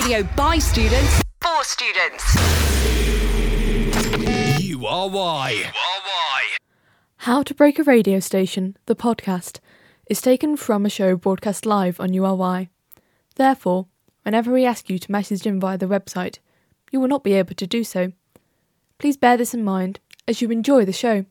radio 0.00 0.22
by 0.34 0.58
students 0.58 1.22
for 1.42 1.62
students. 1.62 2.34
You 4.58 4.86
are 4.86 5.08
why. 5.08 5.50
You 5.50 5.64
are 5.64 6.00
why. 6.04 6.42
How 7.18 7.42
to 7.42 7.54
Break 7.54 7.78
a 7.78 7.82
Radio 7.82 8.18
Station, 8.18 8.78
the 8.86 8.96
podcast, 8.96 9.58
is 10.06 10.22
taken 10.22 10.56
from 10.56 10.86
a 10.86 10.90
show 10.90 11.16
broadcast 11.16 11.66
live 11.66 12.00
on 12.00 12.14
URY. 12.14 12.70
Therefore, 13.36 13.88
whenever 14.22 14.50
we 14.50 14.64
ask 14.64 14.88
you 14.88 14.98
to 14.98 15.12
message 15.12 15.46
in 15.46 15.60
via 15.60 15.76
the 15.76 15.86
website, 15.86 16.38
you 16.90 16.98
will 16.98 17.08
not 17.08 17.24
be 17.24 17.34
able 17.34 17.54
to 17.54 17.66
do 17.66 17.84
so. 17.84 18.12
Please 18.98 19.18
bear 19.18 19.36
this 19.36 19.52
in 19.52 19.62
mind 19.62 20.00
as 20.26 20.40
you 20.40 20.50
enjoy 20.50 20.86
the 20.86 20.92
show. 20.92 21.26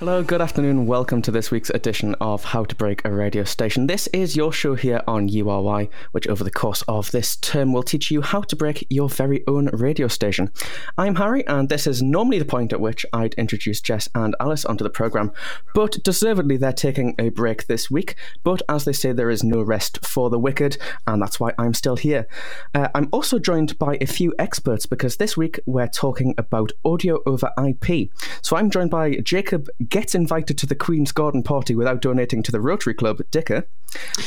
Hello, 0.00 0.24
good 0.24 0.40
afternoon. 0.40 0.86
Welcome 0.86 1.22
to 1.22 1.30
this 1.30 1.52
week's 1.52 1.70
edition 1.70 2.16
of 2.20 2.42
How 2.42 2.64
to 2.64 2.74
Break 2.74 3.04
a 3.04 3.12
Radio 3.12 3.44
Station. 3.44 3.86
This 3.86 4.08
is 4.08 4.34
your 4.34 4.52
show 4.52 4.74
here 4.74 5.00
on 5.06 5.28
URY, 5.28 5.88
which 6.10 6.26
over 6.26 6.42
the 6.42 6.50
course 6.50 6.82
of 6.88 7.12
this 7.12 7.36
term 7.36 7.72
will 7.72 7.84
teach 7.84 8.10
you 8.10 8.20
how 8.20 8.40
to 8.40 8.56
break 8.56 8.84
your 8.90 9.08
very 9.08 9.44
own 9.46 9.66
radio 9.66 10.08
station. 10.08 10.50
I'm 10.98 11.14
Harry, 11.14 11.46
and 11.46 11.68
this 11.68 11.86
is 11.86 12.02
normally 12.02 12.40
the 12.40 12.44
point 12.44 12.72
at 12.72 12.80
which 12.80 13.06
I'd 13.12 13.34
introduce 13.34 13.80
Jess 13.80 14.08
and 14.16 14.34
Alice 14.40 14.64
onto 14.64 14.82
the 14.82 14.90
programme, 14.90 15.30
but 15.76 16.02
deservedly 16.02 16.56
they're 16.56 16.72
taking 16.72 17.14
a 17.20 17.28
break 17.28 17.68
this 17.68 17.88
week. 17.88 18.16
But 18.42 18.62
as 18.68 18.86
they 18.86 18.92
say, 18.92 19.12
there 19.12 19.30
is 19.30 19.44
no 19.44 19.62
rest 19.62 20.04
for 20.04 20.28
the 20.28 20.40
wicked, 20.40 20.76
and 21.06 21.22
that's 21.22 21.38
why 21.38 21.52
I'm 21.56 21.72
still 21.72 21.96
here. 21.96 22.26
Uh, 22.74 22.88
I'm 22.96 23.08
also 23.12 23.38
joined 23.38 23.78
by 23.78 23.98
a 24.00 24.06
few 24.06 24.34
experts 24.40 24.86
because 24.86 25.18
this 25.18 25.36
week 25.36 25.60
we're 25.66 25.86
talking 25.86 26.34
about 26.36 26.72
audio 26.84 27.20
over 27.26 27.52
IP. 27.64 28.10
So 28.42 28.56
I'm 28.56 28.70
joined 28.70 28.90
by 28.90 29.18
Jacob 29.22 29.68
gets 29.88 30.14
invited 30.14 30.58
to 30.58 30.66
the 30.66 30.74
Queen's 30.74 31.12
Garden 31.12 31.42
party 31.42 31.74
without 31.74 32.00
donating 32.00 32.42
to 32.42 32.52
the 32.52 32.60
Rotary 32.60 32.94
Club, 32.94 33.20
Dicker. 33.30 33.66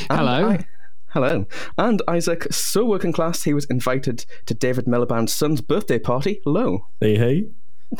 And 0.09 0.19
Hello. 0.19 0.49
I- 0.49 0.65
hello. 1.09 1.45
And 1.77 2.01
Isaac, 2.07 2.51
so 2.51 2.85
working 2.85 3.11
class, 3.13 3.43
he 3.43 3.53
was 3.53 3.65
invited 3.65 4.25
to 4.45 4.53
David 4.53 4.85
Miliband's 4.85 5.33
son's 5.33 5.61
birthday 5.61 5.99
party, 5.99 6.41
Low. 6.45 6.87
Hey, 6.99 7.17
hey. 7.17 7.47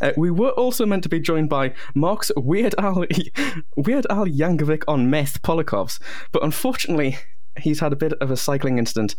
Uh, 0.00 0.12
we 0.16 0.30
were 0.30 0.50
also 0.52 0.86
meant 0.86 1.02
to 1.02 1.08
be 1.10 1.20
joined 1.20 1.50
by 1.50 1.74
Mark's 1.94 2.32
Weird 2.38 2.74
Al, 2.78 3.04
Weird 3.76 4.06
Al 4.08 4.24
Yankovic 4.24 4.82
on 4.88 5.10
meth 5.10 5.42
Polikovs, 5.42 6.00
but 6.32 6.42
unfortunately, 6.42 7.18
he's 7.60 7.80
had 7.80 7.92
a 7.92 7.96
bit 7.96 8.14
of 8.14 8.30
a 8.30 8.36
cycling 8.38 8.78
incident 8.78 9.14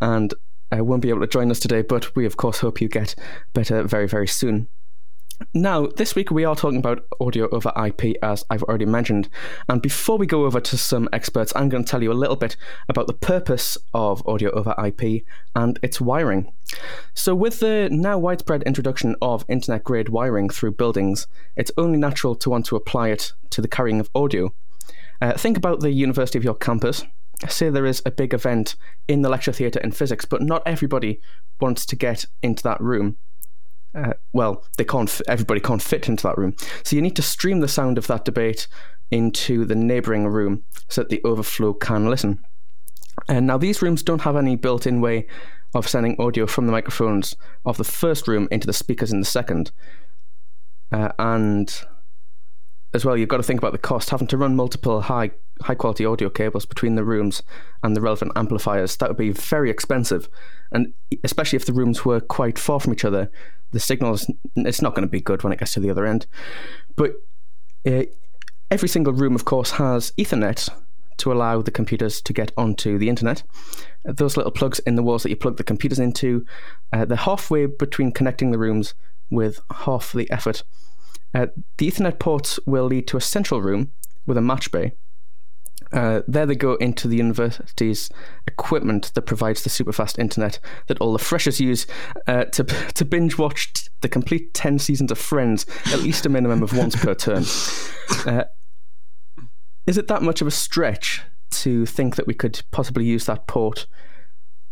and 0.00 0.32
uh, 0.74 0.82
won't 0.82 1.02
be 1.02 1.10
able 1.10 1.20
to 1.20 1.26
join 1.26 1.50
us 1.50 1.60
today. 1.60 1.82
But 1.82 2.16
we, 2.16 2.24
of 2.24 2.38
course, 2.38 2.60
hope 2.60 2.80
you 2.80 2.88
get 2.88 3.14
better 3.52 3.82
very, 3.82 4.08
very 4.08 4.26
soon. 4.26 4.68
Now, 5.54 5.86
this 5.86 6.14
week 6.14 6.30
we 6.30 6.44
are 6.44 6.56
talking 6.56 6.78
about 6.78 7.06
audio 7.20 7.48
over 7.50 7.72
IP, 7.86 8.16
as 8.22 8.44
I've 8.50 8.62
already 8.64 8.84
mentioned. 8.84 9.28
And 9.68 9.80
before 9.80 10.18
we 10.18 10.26
go 10.26 10.44
over 10.44 10.60
to 10.60 10.78
some 10.78 11.08
experts, 11.12 11.52
I'm 11.56 11.68
going 11.68 11.84
to 11.84 11.90
tell 11.90 12.02
you 12.02 12.12
a 12.12 12.14
little 12.14 12.36
bit 12.36 12.56
about 12.88 13.06
the 13.06 13.14
purpose 13.14 13.78
of 13.94 14.26
audio 14.26 14.50
over 14.50 14.74
IP 14.84 15.24
and 15.54 15.78
its 15.82 16.00
wiring. 16.00 16.52
So, 17.14 17.34
with 17.34 17.60
the 17.60 17.88
now 17.90 18.18
widespread 18.18 18.62
introduction 18.64 19.16
of 19.22 19.44
internet 19.48 19.84
grade 19.84 20.08
wiring 20.08 20.48
through 20.48 20.72
buildings, 20.72 21.26
it's 21.56 21.72
only 21.76 21.98
natural 21.98 22.34
to 22.36 22.50
want 22.50 22.66
to 22.66 22.76
apply 22.76 23.08
it 23.08 23.32
to 23.50 23.60
the 23.60 23.68
carrying 23.68 24.00
of 24.00 24.10
audio. 24.14 24.54
Uh, 25.20 25.32
think 25.34 25.56
about 25.56 25.80
the 25.80 25.92
university 25.92 26.38
of 26.38 26.44
your 26.44 26.54
campus. 26.54 27.04
Say 27.48 27.70
there 27.70 27.86
is 27.86 28.02
a 28.06 28.10
big 28.10 28.34
event 28.34 28.76
in 29.08 29.22
the 29.22 29.28
lecture 29.28 29.52
theatre 29.52 29.80
in 29.80 29.92
physics, 29.92 30.24
but 30.24 30.42
not 30.42 30.62
everybody 30.64 31.20
wants 31.60 31.84
to 31.86 31.96
get 31.96 32.24
into 32.42 32.62
that 32.62 32.80
room 32.80 33.16
uh, 33.94 34.14
well, 34.32 34.64
they 34.78 34.84
can't. 34.84 35.20
Everybody 35.28 35.60
can't 35.60 35.82
fit 35.82 36.08
into 36.08 36.22
that 36.24 36.38
room, 36.38 36.54
so 36.82 36.96
you 36.96 37.02
need 37.02 37.16
to 37.16 37.22
stream 37.22 37.60
the 37.60 37.68
sound 37.68 37.98
of 37.98 38.06
that 38.06 38.24
debate 38.24 38.66
into 39.10 39.64
the 39.64 39.74
neighbouring 39.74 40.26
room 40.26 40.64
so 40.88 41.02
that 41.02 41.10
the 41.10 41.20
overflow 41.24 41.74
can 41.74 42.08
listen. 42.08 42.42
And 43.28 43.46
now 43.46 43.58
these 43.58 43.82
rooms 43.82 44.02
don't 44.02 44.22
have 44.22 44.36
any 44.36 44.56
built-in 44.56 45.02
way 45.02 45.26
of 45.74 45.86
sending 45.86 46.18
audio 46.18 46.46
from 46.46 46.66
the 46.66 46.72
microphones 46.72 47.36
of 47.66 47.76
the 47.76 47.84
first 47.84 48.26
room 48.26 48.48
into 48.50 48.66
the 48.66 48.72
speakers 48.72 49.12
in 49.12 49.20
the 49.20 49.26
second, 49.26 49.70
uh, 50.90 51.10
and 51.18 51.84
as 52.94 53.04
well, 53.04 53.16
you've 53.16 53.28
got 53.28 53.38
to 53.38 53.42
think 53.42 53.58
about 53.58 53.72
the 53.72 53.78
cost. 53.78 54.10
Having 54.10 54.26
to 54.28 54.36
run 54.36 54.56
multiple 54.56 55.02
high 55.02 55.30
high 55.62 55.74
quality 55.74 56.04
audio 56.04 56.28
cables 56.28 56.66
between 56.66 56.94
the 56.94 57.04
rooms 57.04 57.42
and 57.82 57.96
the 57.96 58.00
relevant 58.00 58.32
amplifiers 58.34 58.96
that 58.96 59.08
would 59.08 59.16
be 59.16 59.30
very 59.30 59.70
expensive, 59.70 60.28
and 60.72 60.92
especially 61.24 61.56
if 61.56 61.66
the 61.66 61.72
rooms 61.72 62.04
were 62.04 62.20
quite 62.20 62.58
far 62.58 62.80
from 62.80 62.92
each 62.92 63.04
other, 63.04 63.30
the 63.72 63.80
signals 63.80 64.30
it's 64.56 64.82
not 64.82 64.94
going 64.94 65.06
to 65.06 65.10
be 65.10 65.20
good 65.20 65.42
when 65.42 65.52
it 65.52 65.58
gets 65.58 65.74
to 65.74 65.80
the 65.80 65.90
other 65.90 66.06
end. 66.06 66.26
But 66.96 67.12
uh, 67.86 68.04
every 68.70 68.88
single 68.88 69.12
room, 69.12 69.34
of 69.34 69.44
course, 69.44 69.72
has 69.72 70.12
Ethernet 70.12 70.68
to 71.18 71.32
allow 71.32 71.62
the 71.62 71.70
computers 71.70 72.20
to 72.22 72.32
get 72.32 72.52
onto 72.56 72.98
the 72.98 73.08
internet. 73.08 73.42
Those 74.04 74.36
little 74.36 74.52
plugs 74.52 74.78
in 74.80 74.96
the 74.96 75.02
walls 75.02 75.22
that 75.22 75.30
you 75.30 75.36
plug 75.36 75.56
the 75.56 75.64
computers 75.64 75.98
into, 75.98 76.44
uh, 76.92 77.04
they're 77.04 77.16
halfway 77.16 77.66
between 77.66 78.12
connecting 78.12 78.50
the 78.50 78.58
rooms 78.58 78.94
with 79.30 79.60
half 79.84 80.12
the 80.12 80.30
effort. 80.30 80.64
Uh, 81.34 81.46
the 81.78 81.88
Ethernet 81.90 82.18
ports 82.18 82.58
will 82.66 82.86
lead 82.86 83.06
to 83.08 83.16
a 83.16 83.20
central 83.20 83.62
room 83.62 83.90
with 84.26 84.36
a 84.36 84.42
patch 84.42 84.70
bay. 84.70 84.92
Uh, 85.92 86.22
there 86.26 86.46
they 86.46 86.54
go 86.54 86.74
into 86.76 87.06
the 87.06 87.16
university's 87.16 88.10
equipment 88.46 89.12
that 89.14 89.22
provides 89.22 89.62
the 89.62 89.70
superfast 89.70 90.18
internet 90.18 90.58
that 90.86 90.98
all 91.00 91.12
the 91.12 91.18
freshers 91.18 91.60
use 91.60 91.86
uh, 92.26 92.44
to 92.44 92.64
to 92.94 93.04
binge 93.04 93.38
watch 93.38 93.72
t- 93.72 93.88
the 94.00 94.08
complete 94.08 94.54
ten 94.54 94.78
seasons 94.78 95.10
of 95.10 95.18
Friends 95.18 95.66
at 95.86 96.00
least 96.00 96.26
a 96.26 96.28
minimum 96.28 96.62
of 96.62 96.76
once 96.76 96.96
per 96.96 97.14
term. 97.14 97.44
Uh, 98.26 98.44
is 99.86 99.98
it 99.98 100.08
that 100.08 100.22
much 100.22 100.40
of 100.40 100.46
a 100.46 100.50
stretch 100.50 101.22
to 101.50 101.84
think 101.86 102.16
that 102.16 102.26
we 102.26 102.34
could 102.34 102.62
possibly 102.70 103.04
use 103.04 103.26
that 103.26 103.46
port 103.46 103.86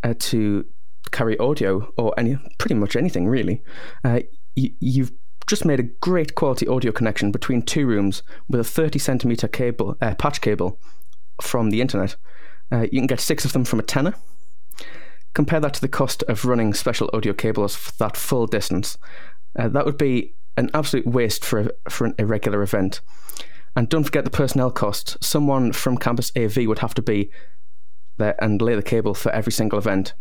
uh, 0.03 0.15
to 0.19 0.65
carry 1.11 1.37
audio 1.39 1.93
or 1.97 2.15
any 2.19 2.39
pretty 2.59 2.75
much 2.75 2.97
anything 2.97 3.27
really? 3.27 3.63
Uh, 4.05 4.21
y- 4.57 4.73
you've 4.81 5.13
just 5.47 5.65
made 5.65 5.81
a 5.81 5.85
great 6.01 6.35
quality 6.37 6.67
audio 6.69 6.93
connection 6.93 7.33
between 7.33 7.61
two 7.61 7.87
rooms 7.87 8.23
with 8.49 8.61
a 8.61 8.65
30 8.65 8.99
centimeter 8.99 9.49
cable 9.49 9.97
uh, 10.01 10.15
patch 10.15 10.41
cable 10.41 10.79
from 11.43 11.71
the 11.71 11.81
internet. 11.81 12.17
Uh, 12.73 12.87
you 12.93 13.01
can 13.01 13.07
get 13.07 13.21
six 13.21 13.45
of 13.45 13.53
them 13.53 13.65
from 13.65 13.79
a 13.79 13.83
tenner. 13.83 14.15
Compare 15.35 15.61
that 15.61 15.75
to 15.75 15.81
the 15.81 15.89
cost 15.89 16.23
of 16.25 16.45
running 16.45 16.75
special 16.75 17.11
audio 17.13 17.33
cables 17.33 17.77
for 17.77 17.93
that 17.99 18.17
full 18.17 18.47
distance. 18.47 18.99
Uh, 19.59 19.69
that 19.69 19.85
would 19.85 19.99
be 19.99 20.35
an 20.57 20.71
absolute 20.75 21.07
waste 21.07 21.45
for 21.45 21.73
for 21.89 22.05
an 22.05 22.15
irregular 22.19 22.63
event. 22.63 23.01
And 23.77 23.89
don't 23.89 24.05
forget 24.05 24.25
the 24.25 24.31
personnel 24.31 24.71
cost. 24.71 25.23
Someone 25.23 25.73
from 25.73 25.97
Campus 25.97 26.33
AV 26.37 26.67
would 26.67 26.81
have 26.81 26.95
to 26.95 27.03
be 27.03 27.31
there 28.19 28.37
and 28.43 28.61
lay 28.61 28.75
the 28.75 28.83
cable 28.83 29.15
for 29.15 29.31
every 29.33 29.53
single 29.53 29.79
event, 29.79 30.15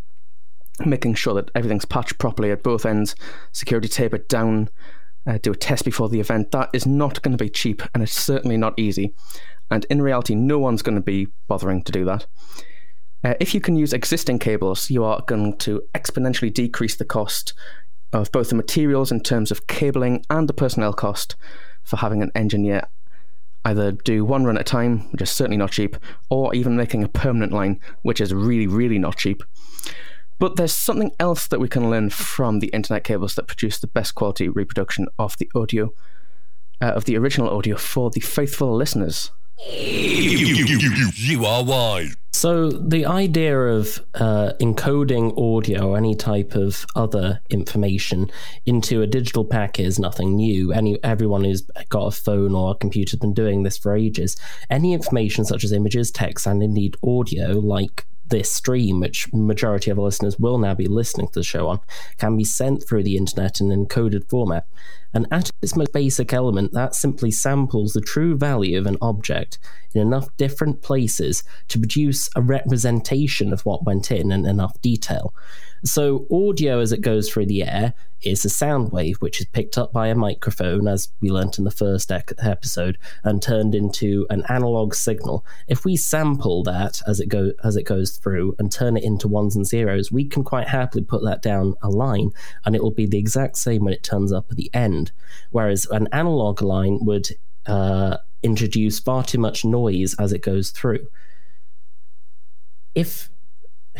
making 0.85 1.15
sure 1.15 1.33
that 1.33 1.51
everything's 1.55 1.85
patched 1.85 2.19
properly 2.19 2.51
at 2.51 2.63
both 2.63 2.85
ends, 2.85 3.15
security 3.51 3.87
tape 3.87 4.13
it 4.13 4.29
down, 4.29 4.69
uh, 5.27 5.39
do 5.41 5.51
a 5.51 5.55
test 5.55 5.83
before 5.83 6.09
the 6.09 6.19
event. 6.19 6.51
That 6.51 6.69
is 6.73 6.85
not 6.85 7.21
going 7.21 7.35
to 7.37 7.43
be 7.43 7.49
cheap, 7.49 7.81
and 7.93 8.03
it's 8.03 8.13
certainly 8.13 8.57
not 8.57 8.77
easy. 8.77 9.13
And 9.71 9.85
in 9.89 10.01
reality, 10.01 10.35
no 10.35 10.59
one's 10.59 10.81
going 10.81 10.95
to 10.95 11.01
be 11.01 11.27
bothering 11.47 11.83
to 11.83 11.91
do 11.91 12.05
that. 12.05 12.25
Uh, 13.23 13.33
if 13.39 13.53
you 13.53 13.61
can 13.61 13.75
use 13.75 13.93
existing 13.93 14.39
cables, 14.39 14.89
you 14.89 15.03
are 15.03 15.21
going 15.27 15.57
to 15.57 15.81
exponentially 15.93 16.53
decrease 16.53 16.95
the 16.95 17.05
cost 17.05 17.53
of 18.13 18.31
both 18.31 18.49
the 18.49 18.55
materials 18.55 19.11
in 19.11 19.21
terms 19.21 19.51
of 19.51 19.67
cabling 19.67 20.25
and 20.29 20.47
the 20.47 20.53
personnel 20.53 20.93
cost 20.93 21.35
for 21.83 21.97
having 21.97 22.23
an 22.23 22.31
engineer 22.33 22.87
either 23.65 23.91
do 23.91 24.23
one 24.23 24.45
run 24.45 24.55
at 24.55 24.61
a 24.61 24.63
time, 24.63 24.99
which 25.11 25.21
is 25.21 25.29
certainly 25.29 25.57
not 25.57 25.71
cheap, 25.71 25.97
or 26.29 26.53
even 26.55 26.77
making 26.77 27.03
a 27.03 27.09
permanent 27.09 27.51
line, 27.51 27.79
which 28.03 28.21
is 28.21 28.33
really, 28.33 28.67
really 28.67 28.97
not 28.97 29.17
cheap. 29.17 29.43
But 30.39 30.55
there's 30.55 30.73
something 30.73 31.11
else 31.19 31.47
that 31.47 31.59
we 31.59 31.67
can 31.67 31.89
learn 31.89 32.09
from 32.09 32.59
the 32.59 32.67
internet 32.67 33.03
cables 33.03 33.35
that 33.35 33.47
produce 33.47 33.79
the 33.79 33.87
best 33.87 34.15
quality 34.15 34.47
reproduction 34.47 35.07
of 35.19 35.37
the 35.37 35.51
audio, 35.53 35.93
uh, 36.81 36.85
of 36.85 37.03
the 37.05 37.17
original 37.17 37.49
audio 37.55 37.75
for 37.75 38.09
the 38.09 38.21
faithful 38.21 38.73
listeners. 38.73 39.31
You, 39.67 41.45
are 41.45 41.63
why. 41.63 42.09
So 42.31 42.69
the 42.69 43.05
idea 43.05 43.59
of 43.59 43.99
uh, 44.15 44.53
encoding 44.61 45.37
audio 45.37 45.89
or 45.89 45.97
any 45.97 46.15
type 46.15 46.55
of 46.55 46.85
other 46.95 47.41
information 47.49 48.31
into 48.65 49.01
a 49.01 49.07
digital 49.07 49.43
packet 49.43 49.85
is 49.85 49.99
nothing 49.99 50.35
new. 50.35 50.71
Any 50.71 51.03
everyone 51.03 51.43
who's 51.43 51.63
got 51.89 52.07
a 52.07 52.11
phone 52.11 52.55
or 52.55 52.71
a 52.71 52.75
computer 52.75 53.11
has 53.11 53.19
been 53.19 53.33
doing 53.33 53.63
this 53.63 53.77
for 53.77 53.95
ages. 53.95 54.37
Any 54.69 54.93
information 54.93 55.43
such 55.43 55.63
as 55.63 55.73
images, 55.73 56.11
text, 56.11 56.47
and 56.47 56.63
indeed 56.63 56.95
audio, 57.03 57.59
like 57.59 58.05
this 58.29 58.51
stream, 58.51 58.99
which 58.99 59.31
majority 59.33 59.91
of 59.91 59.99
our 59.99 60.05
listeners 60.05 60.39
will 60.39 60.57
now 60.57 60.73
be 60.73 60.87
listening 60.87 61.27
to 61.27 61.39
the 61.39 61.43
show 61.43 61.67
on, 61.67 61.79
can 62.17 62.37
be 62.37 62.43
sent 62.43 62.87
through 62.87 63.03
the 63.03 63.17
internet 63.17 63.59
in 63.59 63.71
an 63.71 63.85
encoded 63.85 64.29
format. 64.29 64.65
And 65.13 65.27
at 65.31 65.49
its 65.61 65.75
most 65.75 65.91
basic 65.91 66.33
element, 66.33 66.73
that 66.73 66.93
simply 66.95 67.31
samples 67.31 67.93
the 67.93 68.01
true 68.01 68.37
value 68.37 68.77
of 68.77 68.85
an 68.85 68.97
object 69.01 69.57
in 69.93 70.01
enough 70.01 70.35
different 70.37 70.81
places 70.81 71.43
to 71.69 71.79
produce 71.79 72.29
a 72.35 72.41
representation 72.41 73.51
of 73.51 73.65
what 73.65 73.85
went 73.85 74.11
in 74.11 74.31
in 74.31 74.45
enough 74.45 74.79
detail. 74.81 75.33
So, 75.83 76.27
audio 76.31 76.79
as 76.79 76.91
it 76.91 77.01
goes 77.01 77.29
through 77.29 77.45
the 77.45 77.63
air 77.63 77.93
is 78.21 78.43
a 78.43 78.49
sound 78.49 78.91
wave 78.91 79.15
which 79.17 79.39
is 79.39 79.45
picked 79.45 79.77
up 79.77 79.93
by 79.93 80.07
a 80.07 80.15
microphone, 80.15 80.87
as 80.87 81.09
we 81.21 81.29
learnt 81.29 81.57
in 81.57 81.63
the 81.63 81.71
first 81.71 82.11
episode, 82.11 82.97
and 83.23 83.41
turned 83.41 83.73
into 83.73 84.27
an 84.29 84.43
analog 84.49 84.93
signal. 84.93 85.45
If 85.67 85.85
we 85.85 85.95
sample 85.95 86.63
that 86.63 87.01
as 87.07 87.19
it 87.19 87.29
go 87.29 87.53
as 87.63 87.75
it 87.77 87.83
goes 87.83 88.17
through 88.17 88.55
and 88.59 88.71
turn 88.71 88.97
it 88.97 89.03
into 89.03 89.27
ones 89.27 89.55
and 89.55 89.65
zeros, 89.65 90.11
we 90.11 90.25
can 90.25 90.43
quite 90.43 90.67
happily 90.67 91.03
put 91.03 91.23
that 91.23 91.41
down 91.41 91.75
a 91.81 91.89
line 91.89 92.31
and 92.65 92.75
it 92.75 92.83
will 92.83 92.91
be 92.91 93.05
the 93.05 93.17
exact 93.17 93.57
same 93.57 93.85
when 93.85 93.93
it 93.93 94.03
turns 94.03 94.33
up 94.33 94.47
at 94.49 94.57
the 94.57 94.69
end. 94.73 95.11
Whereas 95.51 95.85
an 95.87 96.07
analog 96.11 96.61
line 96.61 96.99
would 97.01 97.29
uh, 97.65 98.17
introduce 98.43 98.99
far 98.99 99.23
too 99.23 99.37
much 99.37 99.63
noise 99.63 100.15
as 100.15 100.33
it 100.33 100.41
goes 100.41 100.71
through. 100.71 101.07
If 102.95 103.29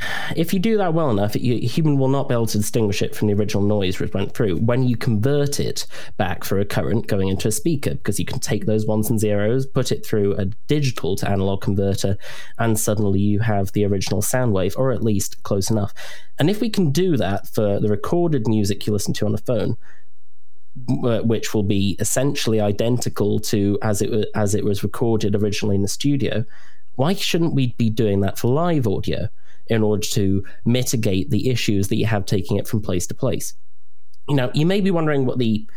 if 0.36 0.54
you 0.54 0.60
do 0.60 0.78
that 0.78 0.94
well 0.94 1.10
enough, 1.10 1.36
you, 1.36 1.56
human 1.68 1.98
will 1.98 2.08
not 2.08 2.28
be 2.28 2.34
able 2.34 2.48
to 2.48 2.58
distinguish 2.58 3.02
it 3.02 3.16
from 3.16 3.28
the 3.28 3.34
original 3.34 3.64
noise 3.64 4.00
which 4.00 4.14
went 4.14 4.34
through 4.34 4.58
when 4.58 4.84
you 4.84 4.96
convert 4.96 5.60
it 5.60 5.86
back 6.18 6.44
for 6.44 6.60
a 6.60 6.66
current 6.66 7.08
going 7.08 7.28
into 7.28 7.48
a 7.48 7.52
speaker, 7.52 7.92
because 7.92 8.20
you 8.20 8.26
can 8.26 8.40
take 8.40 8.66
those 8.66 8.86
ones 8.86 9.10
and 9.10 9.20
zeros, 9.20 9.66
put 9.66 9.92
it 9.92 10.06
through 10.06 10.36
a 10.36 10.46
digital 10.68 11.16
to 11.16 11.30
analog 11.30 11.62
converter, 11.62 12.18
and 12.58 12.80
suddenly 12.80 13.20
you 13.20 13.40
have 13.40 13.72
the 13.72 13.86
original 13.86 14.22
sound 14.22 14.54
wave, 14.54 14.76
or 14.78 14.92
at 14.92 15.04
least 15.04 15.42
close 15.44 15.70
enough. 15.70 15.94
And 16.38 16.50
if 16.50 16.62
we 16.62 16.70
can 16.70 16.92
do 16.92 17.18
that 17.18 17.48
for 17.48 17.80
the 17.80 17.90
recorded 17.90 18.48
music 18.48 18.88
you 18.88 18.94
listen 18.94 19.14
to 19.16 19.26
on 19.26 19.34
a 19.34 19.38
phone, 19.38 19.78
uh, 21.04 21.20
which 21.20 21.54
will 21.54 21.64
be 21.64 21.98
essentially 22.00 22.62
identical 22.62 23.40
to 23.40 23.78
as 23.82 24.02
it 24.02 24.28
as 24.36 24.56
it 24.56 24.64
was 24.64 24.84
recorded 24.84 25.36
originally 25.36 25.76
in 25.76 25.82
the 25.82 25.88
studio, 25.88 26.46
why 26.96 27.14
shouldn't 27.14 27.54
we 27.54 27.74
be 27.78 27.90
doing 27.90 28.22
that 28.22 28.38
for 28.38 28.50
live 28.50 28.88
audio? 28.88 29.30
In 29.70 29.84
order 29.84 30.06
to 30.08 30.44
mitigate 30.66 31.30
the 31.30 31.50
issues 31.50 31.88
that 31.88 31.98
you 31.98 32.06
have 32.06 32.26
taking 32.26 32.58
it 32.58 32.68
from 32.68 32.82
place 32.82 33.08
to 33.08 33.14
place. 33.14 33.54
Now, 34.30 34.52
you 34.54 34.66
may 34.66 34.82
be 34.82 34.92
wondering 34.92 35.26
what 35.26 35.40
the 35.40 35.68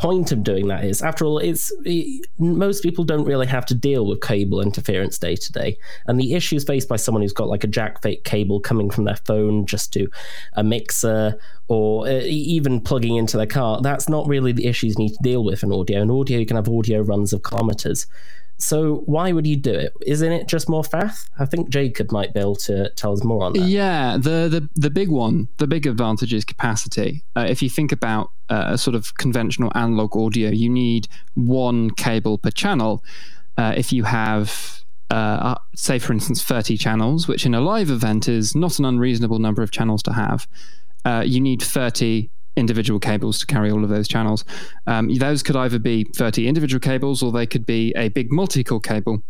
point 0.00 0.32
of 0.32 0.42
doing 0.42 0.68
that 0.68 0.82
is. 0.82 1.02
After 1.02 1.26
all, 1.26 1.38
it's 1.38 1.70
it, 1.84 2.26
most 2.38 2.82
people 2.82 3.04
don't 3.04 3.26
really 3.26 3.46
have 3.46 3.66
to 3.66 3.74
deal 3.74 4.06
with 4.06 4.22
cable 4.22 4.62
interference 4.62 5.18
day 5.18 5.36
to 5.36 5.52
day, 5.52 5.76
and 6.06 6.18
the 6.18 6.34
issues 6.34 6.64
faced 6.64 6.88
by 6.88 6.96
someone 6.96 7.22
who's 7.22 7.34
got 7.34 7.48
like 7.48 7.64
a 7.64 7.68
jack 7.68 8.00
fake 8.02 8.24
cable 8.24 8.60
coming 8.60 8.90
from 8.90 9.04
their 9.04 9.16
phone 9.16 9.66
just 9.66 9.92
to 9.92 10.08
a 10.54 10.64
mixer 10.64 11.38
or 11.68 12.06
uh, 12.06 12.22
even 12.24 12.80
plugging 12.80 13.16
into 13.16 13.36
their 13.36 13.46
car. 13.46 13.80
That's 13.82 14.08
not 14.08 14.26
really 14.26 14.52
the 14.52 14.66
issues 14.66 14.94
you 14.98 15.04
need 15.04 15.14
to 15.16 15.22
deal 15.22 15.44
with 15.44 15.62
in 15.62 15.72
audio. 15.72 16.00
In 16.00 16.10
audio, 16.10 16.38
you 16.38 16.46
can 16.46 16.56
have 16.56 16.68
audio 16.68 17.00
runs 17.02 17.32
of 17.32 17.42
kilometers. 17.42 18.06
So 18.62 19.02
why 19.06 19.32
would 19.32 19.46
you 19.46 19.56
do 19.56 19.72
it? 19.72 19.92
Isn't 20.06 20.32
it 20.32 20.46
just 20.46 20.68
more 20.68 20.82
faff? 20.82 21.28
I 21.38 21.46
think 21.46 21.70
Jacob 21.70 22.12
might 22.12 22.34
be 22.34 22.40
able 22.40 22.56
to 22.56 22.90
tell 22.90 23.12
us 23.12 23.24
more 23.24 23.44
on 23.44 23.54
that. 23.54 23.60
Yeah, 23.60 24.16
the 24.16 24.48
the, 24.48 24.68
the 24.74 24.90
big 24.90 25.08
one, 25.08 25.48
the 25.58 25.66
big 25.66 25.86
advantage 25.86 26.32
is 26.32 26.44
capacity. 26.44 27.24
Uh, 27.36 27.46
if 27.48 27.62
you 27.62 27.70
think 27.70 27.92
about 27.92 28.30
uh, 28.48 28.68
a 28.68 28.78
sort 28.78 28.94
of 28.94 29.14
conventional 29.14 29.72
analog 29.74 30.16
audio, 30.16 30.50
you 30.50 30.68
need 30.68 31.08
one 31.34 31.90
cable 31.90 32.38
per 32.38 32.50
channel. 32.50 33.04
Uh, 33.56 33.74
if 33.76 33.92
you 33.92 34.04
have 34.04 34.80
uh, 35.10 35.56
say 35.74 35.98
for 35.98 36.12
instance 36.12 36.42
30 36.42 36.76
channels 36.76 37.26
which 37.26 37.44
in 37.44 37.54
a 37.54 37.60
live 37.60 37.90
event 37.90 38.28
is 38.28 38.54
not 38.54 38.78
an 38.78 38.84
unreasonable 38.84 39.40
number 39.40 39.60
of 39.60 39.72
channels 39.72 40.02
to 40.04 40.12
have 40.12 40.46
uh, 41.04 41.22
you 41.26 41.40
need 41.40 41.60
30 41.60 42.30
individual 42.56 43.00
cables 43.00 43.38
to 43.38 43.46
carry 43.46 43.70
all 43.70 43.84
of 43.84 43.90
those 43.90 44.08
channels. 44.08 44.44
Um, 44.86 45.14
those 45.14 45.42
could 45.42 45.56
either 45.56 45.78
be 45.78 46.04
30 46.16 46.48
individual 46.48 46.80
cables 46.80 47.22
or 47.22 47.32
they 47.32 47.46
could 47.46 47.66
be 47.66 47.92
a 47.96 48.08
big 48.08 48.32
multi 48.32 48.64
core 48.64 48.80
cable 48.80 49.22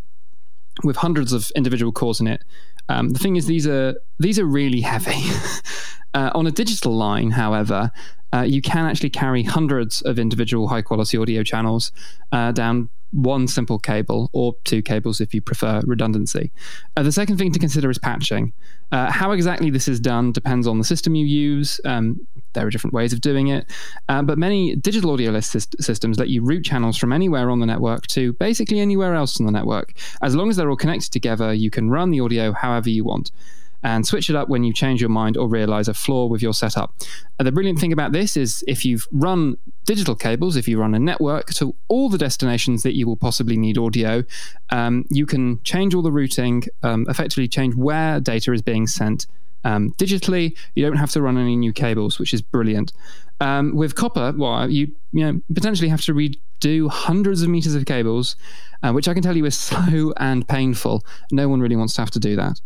with 0.84 0.96
hundreds 0.96 1.32
of 1.32 1.50
individual 1.55 1.93
cores 1.93 2.20
in 2.20 2.26
it. 2.26 2.43
Um, 2.88 3.11
the 3.11 3.19
thing 3.19 3.37
is, 3.37 3.46
these 3.46 3.67
are 3.67 3.94
these 4.19 4.38
are 4.38 4.44
really 4.44 4.81
heavy. 4.81 5.22
uh, 6.14 6.30
on 6.34 6.46
a 6.46 6.50
digital 6.50 6.94
line, 6.96 7.30
however, 7.30 7.90
uh, 8.32 8.42
you 8.42 8.62
can 8.62 8.86
actually 8.86 9.10
carry 9.10 9.42
hundreds 9.42 10.02
of 10.02 10.18
individual 10.18 10.68
high 10.68 10.82
quality 10.82 11.16
audio 11.16 11.42
channels 11.42 11.92
uh, 12.32 12.52
down 12.52 12.88
one 13.12 13.48
simple 13.48 13.78
cable 13.78 14.30
or 14.32 14.54
two 14.64 14.82
cables 14.82 15.20
if 15.20 15.34
you 15.34 15.40
prefer 15.40 15.82
redundancy. 15.84 16.52
Uh, 16.96 17.02
the 17.02 17.10
second 17.10 17.38
thing 17.38 17.50
to 17.52 17.58
consider 17.58 17.90
is 17.90 17.98
patching. 17.98 18.52
Uh, 18.92 19.10
how 19.10 19.32
exactly 19.32 19.70
this 19.70 19.88
is 19.88 19.98
done 19.98 20.32
depends 20.32 20.66
on 20.66 20.78
the 20.78 20.84
system 20.84 21.14
you 21.14 21.26
use. 21.26 21.80
Um, 21.84 22.26
there 22.52 22.66
are 22.66 22.70
different 22.70 22.94
ways 22.94 23.12
of 23.12 23.20
doing 23.20 23.48
it, 23.48 23.66
uh, 24.08 24.22
but 24.22 24.38
many 24.38 24.76
digital 24.76 25.12
audio 25.12 25.30
list 25.30 25.52
systems 25.82 26.18
let 26.18 26.28
you 26.28 26.42
route 26.42 26.64
channels 26.64 26.96
from 26.96 27.12
anywhere 27.12 27.50
on 27.50 27.60
the 27.60 27.66
network 27.66 28.06
to 28.08 28.32
basically 28.34 28.80
anywhere 28.80 29.14
else 29.14 29.40
on 29.40 29.46
the 29.46 29.52
network. 29.52 29.92
As 30.22 30.34
long 30.34 30.48
as 30.48 30.56
they're 30.56 30.70
all 30.70 30.76
connected 30.76 31.10
together, 31.10 31.52
you 31.52 31.70
can 31.70 31.90
run 31.90 32.10
the 32.10 32.20
audio 32.20 32.52
however 32.52 32.90
you 32.90 33.04
want 33.04 33.32
and 33.82 34.06
switch 34.06 34.28
it 34.28 34.36
up 34.36 34.48
when 34.48 34.64
you 34.64 34.72
change 34.72 35.00
your 35.00 35.10
mind 35.10 35.36
or 35.36 35.48
realize 35.48 35.88
a 35.88 35.94
flaw 35.94 36.26
with 36.26 36.42
your 36.42 36.52
setup. 36.52 36.94
And 37.38 37.46
the 37.46 37.52
brilliant 37.52 37.78
thing 37.78 37.92
about 37.92 38.12
this 38.12 38.36
is 38.36 38.64
if 38.68 38.84
you've 38.84 39.08
run 39.10 39.56
digital 39.84 40.14
cables, 40.14 40.56
if 40.56 40.68
you 40.68 40.78
run 40.78 40.94
a 40.94 40.98
network 40.98 41.52
to 41.54 41.74
all 41.88 42.08
the 42.08 42.18
destinations 42.18 42.82
that 42.82 42.94
you 42.94 43.06
will 43.06 43.16
possibly 43.16 43.56
need 43.56 43.78
audio, 43.78 44.22
um, 44.70 45.04
you 45.08 45.26
can 45.26 45.62
change 45.62 45.94
all 45.94 46.02
the 46.02 46.12
routing, 46.12 46.64
um, 46.82 47.06
effectively 47.08 47.48
change 47.48 47.74
where 47.74 48.20
data 48.20 48.52
is 48.52 48.62
being 48.62 48.86
sent. 48.86 49.26
Um, 49.64 49.92
digitally, 49.98 50.56
you 50.74 50.84
don't 50.84 50.96
have 50.96 51.10
to 51.10 51.22
run 51.22 51.36
any 51.36 51.56
new 51.56 51.72
cables, 51.72 52.18
which 52.18 52.32
is 52.32 52.42
brilliant. 52.42 52.92
Um, 53.40 53.74
with 53.74 53.94
copper, 53.94 54.34
well, 54.36 54.70
you 54.70 54.92
you 55.12 55.24
know 55.24 55.40
potentially 55.54 55.88
have 55.88 56.02
to 56.02 56.14
redo 56.14 56.90
hundreds 56.90 57.42
of 57.42 57.48
meters 57.48 57.74
of 57.74 57.86
cables, 57.86 58.36
uh, 58.82 58.92
which 58.92 59.08
I 59.08 59.14
can 59.14 59.22
tell 59.22 59.36
you 59.36 59.46
is 59.46 59.58
slow 59.58 60.12
and 60.18 60.46
painful. 60.46 61.04
No 61.32 61.48
one 61.48 61.60
really 61.60 61.76
wants 61.76 61.94
to 61.94 62.02
have 62.02 62.10
to 62.12 62.20
do 62.20 62.36
that. 62.36 62.60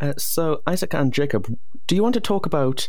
Uh, 0.00 0.12
so, 0.18 0.62
Isaac 0.66 0.94
and 0.94 1.12
Jacob, 1.12 1.46
do 1.86 1.94
you 1.94 2.02
want 2.02 2.14
to 2.14 2.20
talk 2.20 2.46
about 2.46 2.88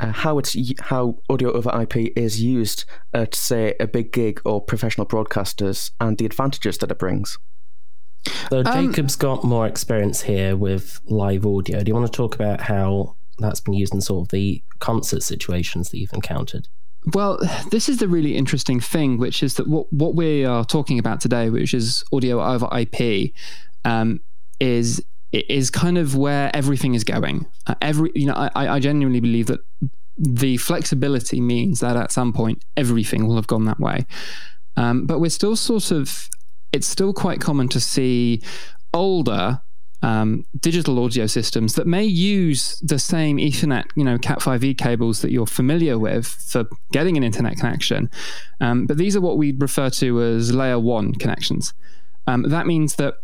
uh, 0.00 0.12
how 0.12 0.38
it's 0.38 0.56
how 0.80 1.18
audio 1.28 1.52
over 1.52 1.70
IP 1.80 2.12
is 2.16 2.42
used 2.42 2.84
at, 3.12 3.34
say, 3.34 3.74
a 3.80 3.86
big 3.86 4.12
gig 4.12 4.40
or 4.44 4.60
professional 4.60 5.06
broadcasters, 5.06 5.90
and 6.00 6.18
the 6.18 6.26
advantages 6.26 6.78
that 6.78 6.90
it 6.90 6.98
brings? 6.98 7.38
So, 8.50 8.62
um, 8.64 8.88
Jacob's 8.88 9.16
got 9.16 9.44
more 9.44 9.66
experience 9.66 10.22
here 10.22 10.56
with 10.56 11.00
live 11.06 11.44
audio. 11.46 11.82
Do 11.82 11.90
you 11.90 11.94
want 11.94 12.06
to 12.06 12.16
talk 12.16 12.34
about 12.34 12.60
how 12.60 13.16
that's 13.38 13.60
been 13.60 13.74
used 13.74 13.94
in 13.94 14.00
sort 14.00 14.26
of 14.26 14.30
the 14.30 14.62
concert 14.78 15.22
situations 15.22 15.90
that 15.90 15.98
you've 15.98 16.12
encountered? 16.12 16.68
Well, 17.12 17.38
this 17.70 17.88
is 17.88 17.98
the 17.98 18.08
really 18.08 18.36
interesting 18.36 18.80
thing, 18.80 19.18
which 19.18 19.42
is 19.42 19.54
that 19.56 19.66
what, 19.66 19.92
what 19.92 20.14
we 20.14 20.44
are 20.44 20.64
talking 20.64 20.98
about 20.98 21.20
today, 21.20 21.50
which 21.50 21.74
is 21.74 22.02
audio 22.12 22.42
over 22.42 22.66
IP, 22.74 23.32
um, 23.84 24.20
is 24.58 25.04
is 25.34 25.70
kind 25.70 25.98
of 25.98 26.16
where 26.16 26.50
everything 26.54 26.94
is 26.94 27.04
going. 27.04 27.46
Uh, 27.66 27.74
every, 27.82 28.10
you 28.14 28.26
know, 28.26 28.34
I, 28.34 28.74
I 28.76 28.80
genuinely 28.80 29.20
believe 29.20 29.46
that 29.46 29.60
the 30.16 30.56
flexibility 30.58 31.40
means 31.40 31.80
that 31.80 31.96
at 31.96 32.12
some 32.12 32.32
point 32.32 32.64
everything 32.76 33.26
will 33.26 33.36
have 33.36 33.46
gone 33.46 33.64
that 33.64 33.80
way. 33.80 34.06
Um, 34.76 35.06
but 35.06 35.20
we're 35.20 35.30
still 35.30 35.56
sort 35.56 35.90
of, 35.90 36.28
it's 36.72 36.86
still 36.86 37.12
quite 37.12 37.40
common 37.40 37.68
to 37.68 37.80
see 37.80 38.42
older 38.92 39.60
um, 40.02 40.44
digital 40.60 41.02
audio 41.02 41.26
systems 41.26 41.74
that 41.74 41.86
may 41.86 42.04
use 42.04 42.78
the 42.80 42.98
same 42.98 43.38
Ethernet, 43.38 43.86
you 43.96 44.04
know, 44.04 44.18
Cat5e 44.18 44.76
cables 44.76 45.22
that 45.22 45.32
you're 45.32 45.46
familiar 45.46 45.98
with 45.98 46.26
for 46.26 46.64
getting 46.92 47.16
an 47.16 47.24
internet 47.24 47.56
connection. 47.56 48.10
Um, 48.60 48.86
but 48.86 48.98
these 48.98 49.16
are 49.16 49.20
what 49.20 49.38
we 49.38 49.52
refer 49.52 49.88
to 49.90 50.22
as 50.22 50.54
layer 50.54 50.78
one 50.78 51.14
connections. 51.14 51.72
Um, 52.26 52.42
that 52.50 52.66
means 52.66 52.96
that 52.96 53.14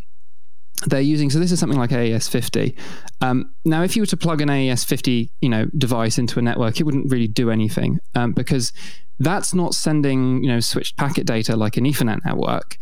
they're 0.87 1.01
using 1.01 1.29
so 1.29 1.39
this 1.39 1.51
is 1.51 1.59
something 1.59 1.79
like 1.79 1.91
AES50. 1.91 2.75
Um, 3.21 3.53
now, 3.65 3.83
if 3.83 3.95
you 3.95 4.01
were 4.01 4.07
to 4.07 4.17
plug 4.17 4.41
an 4.41 4.49
AES50 4.49 5.29
you 5.41 5.49
know 5.49 5.65
device 5.77 6.17
into 6.17 6.39
a 6.39 6.41
network, 6.41 6.79
it 6.79 6.83
wouldn't 6.83 7.11
really 7.11 7.27
do 7.27 7.51
anything 7.51 7.99
um, 8.15 8.33
because 8.33 8.73
that's 9.19 9.53
not 9.53 9.73
sending 9.73 10.43
you 10.43 10.49
know 10.49 10.59
switched 10.59 10.97
packet 10.97 11.25
data 11.25 11.55
like 11.55 11.77
an 11.77 11.85
Ethernet 11.85 12.19
network. 12.25 12.77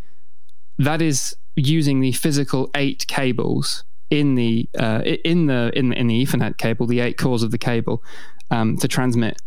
That 0.78 1.02
is 1.02 1.36
using 1.56 2.00
the 2.00 2.14
physical 2.14 2.70
eight 2.76 3.06
cables 3.08 3.84
in 4.10 4.36
the 4.36 4.70
uh, 4.78 5.02
in 5.24 5.48
the 5.48 5.72
in 5.76 5.94
in 5.94 6.08
the 6.08 6.26
Ethernet 6.26 6.58
cable, 6.58 6.88
the 6.88 7.00
eight 7.02 7.18
cores 7.18 7.44
of 7.44 7.52
the 7.52 7.58
cable 7.58 8.04
um, 8.50 8.78
to 8.78 8.88
transmit 8.88 9.38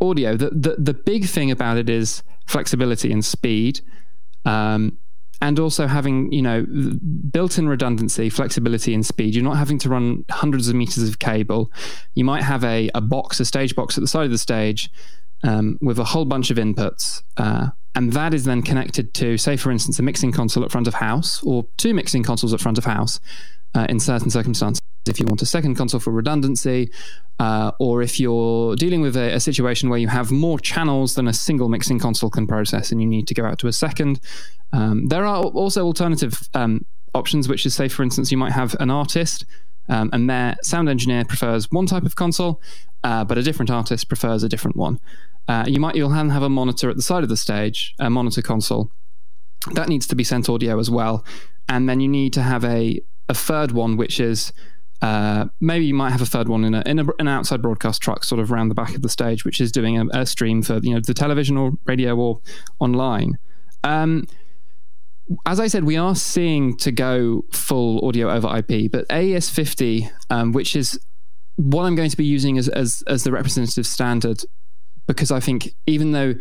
audio. 0.00 0.36
The, 0.36 0.50
the 0.50 0.76
the 0.78 0.94
big 0.94 1.26
thing 1.26 1.50
about 1.50 1.76
it 1.76 1.88
is 1.88 2.22
flexibility 2.46 3.12
and 3.12 3.24
speed. 3.24 3.80
Um, 4.44 4.98
and 5.40 5.58
also 5.58 5.86
having 5.86 6.32
you 6.32 6.42
know 6.42 6.66
built-in 7.30 7.68
redundancy 7.68 8.28
flexibility 8.30 8.94
and 8.94 9.04
speed. 9.04 9.34
You're 9.34 9.44
not 9.44 9.56
having 9.56 9.78
to 9.80 9.88
run 9.88 10.24
hundreds 10.30 10.68
of 10.68 10.74
meters 10.74 11.08
of 11.08 11.18
cable. 11.18 11.72
You 12.14 12.24
might 12.24 12.42
have 12.42 12.64
a, 12.64 12.90
a 12.94 13.00
box 13.00 13.40
a 13.40 13.44
stage 13.44 13.74
box 13.74 13.96
at 13.96 14.02
the 14.02 14.08
side 14.08 14.24
of 14.24 14.30
the 14.30 14.38
stage 14.38 14.90
um, 15.44 15.78
with 15.80 15.98
a 15.98 16.04
whole 16.04 16.24
bunch 16.24 16.50
of 16.50 16.56
inputs 16.56 17.22
uh, 17.36 17.68
and 17.94 18.12
that 18.12 18.34
is 18.34 18.44
then 18.44 18.62
connected 18.62 19.14
to 19.14 19.36
say 19.38 19.56
for 19.56 19.70
instance 19.70 19.98
a 19.98 20.02
mixing 20.02 20.32
console 20.32 20.64
at 20.64 20.70
front 20.70 20.86
of 20.86 20.94
house 20.94 21.42
or 21.42 21.66
two 21.76 21.94
mixing 21.94 22.22
consoles 22.22 22.52
at 22.52 22.60
front 22.60 22.78
of 22.78 22.84
house 22.84 23.20
uh, 23.74 23.86
in 23.88 24.00
certain 24.00 24.30
circumstances 24.30 24.80
if 25.08 25.20
you 25.20 25.26
want 25.26 25.42
a 25.42 25.46
second 25.46 25.74
console 25.74 26.00
for 26.00 26.12
redundancy, 26.12 26.90
uh, 27.38 27.72
or 27.78 28.02
if 28.02 28.18
you're 28.18 28.76
dealing 28.76 29.00
with 29.00 29.16
a, 29.16 29.34
a, 29.34 29.40
situation 29.40 29.88
where 29.88 29.98
you 29.98 30.08
have 30.08 30.30
more 30.32 30.58
channels 30.58 31.14
than 31.14 31.28
a 31.28 31.32
single 31.32 31.68
mixing 31.68 31.98
console 31.98 32.30
can 32.30 32.46
process 32.46 32.90
and 32.90 33.00
you 33.00 33.06
need 33.06 33.28
to 33.28 33.34
go 33.34 33.44
out 33.44 33.58
to 33.58 33.68
a 33.68 33.72
second. 33.72 34.20
Um, 34.72 35.06
there 35.06 35.24
are 35.24 35.44
also 35.44 35.84
alternative 35.84 36.48
um, 36.54 36.84
options, 37.14 37.48
which 37.48 37.64
is, 37.64 37.74
say, 37.74 37.88
for 37.88 38.02
instance, 38.02 38.32
you 38.32 38.38
might 38.38 38.52
have 38.52 38.74
an 38.80 38.90
artist 38.90 39.44
um, 39.88 40.10
and 40.12 40.28
their 40.28 40.56
sound 40.62 40.88
engineer 40.88 41.24
prefers 41.24 41.70
one 41.70 41.86
type 41.86 42.04
of 42.04 42.16
console, 42.16 42.60
uh, 43.04 43.24
but 43.24 43.38
a 43.38 43.42
different 43.42 43.70
artist 43.70 44.08
prefers 44.08 44.42
a 44.42 44.48
different 44.48 44.76
one. 44.76 44.98
Uh, 45.46 45.64
you 45.66 45.80
might 45.80 45.94
you'll 45.94 46.10
have 46.10 46.42
a 46.42 46.48
monitor 46.48 46.90
at 46.90 46.96
the 46.96 47.02
side 47.02 47.22
of 47.22 47.28
the 47.28 47.36
stage, 47.36 47.94
a 47.98 48.10
monitor 48.10 48.42
console. 48.42 48.90
That 49.72 49.88
needs 49.88 50.06
to 50.08 50.14
be 50.14 50.24
sent 50.24 50.48
audio 50.48 50.78
as 50.78 50.90
well, 50.90 51.24
and 51.68 51.88
then 51.88 52.00
you 52.00 52.08
need 52.08 52.32
to 52.34 52.42
have 52.42 52.64
a 52.64 53.00
a 53.28 53.34
third 53.34 53.72
one, 53.72 53.96
which 53.96 54.20
is 54.20 54.52
Uh, 55.00 55.46
maybe 55.60 55.84
you 55.84 55.94
might 55.94 56.10
have 56.10 56.22
a 56.22 56.26
third 56.26 56.48
one 56.48 56.64
in, 56.64 56.74
a, 56.74 56.82
in 56.84 56.98
a, 56.98 57.04
an 57.20 57.28
outside 57.28 57.62
broadcast 57.62 58.02
truck, 58.02 58.24
sort 58.24 58.40
of 58.40 58.50
around 58.50 58.68
the 58.68 58.74
back 58.74 58.94
of 58.94 59.02
the 59.02 59.08
stage, 59.08 59.44
which 59.44 59.60
is 59.60 59.70
doing 59.70 59.96
a, 59.96 60.06
a 60.12 60.26
stream 60.26 60.62
for 60.62 60.78
you 60.78 60.92
know 60.92 61.00
the 61.00 61.14
television 61.14 61.56
or 61.56 61.72
radio 61.84 62.16
or 62.16 62.40
online. 62.80 63.38
Um, 63.84 64.26
as 65.46 65.60
I 65.60 65.68
said, 65.68 65.84
we 65.84 65.96
are 65.96 66.16
seeing 66.16 66.76
to 66.78 66.90
go 66.90 67.42
full 67.52 68.04
audio 68.06 68.30
over 68.30 68.48
IP, 68.56 68.90
but 68.90 69.06
AES50, 69.08 70.10
um, 70.30 70.52
which 70.52 70.74
is 70.74 70.98
what 71.56 71.84
I'm 71.84 71.94
going 71.94 72.10
to 72.10 72.16
be 72.16 72.24
using 72.24 72.58
as, 72.58 72.68
as 72.68 73.02
as 73.06 73.24
the 73.24 73.30
representative 73.30 73.86
standard, 73.86 74.42
because 75.06 75.30
I 75.30 75.38
think 75.38 75.74
even 75.86 76.10
though 76.10 76.34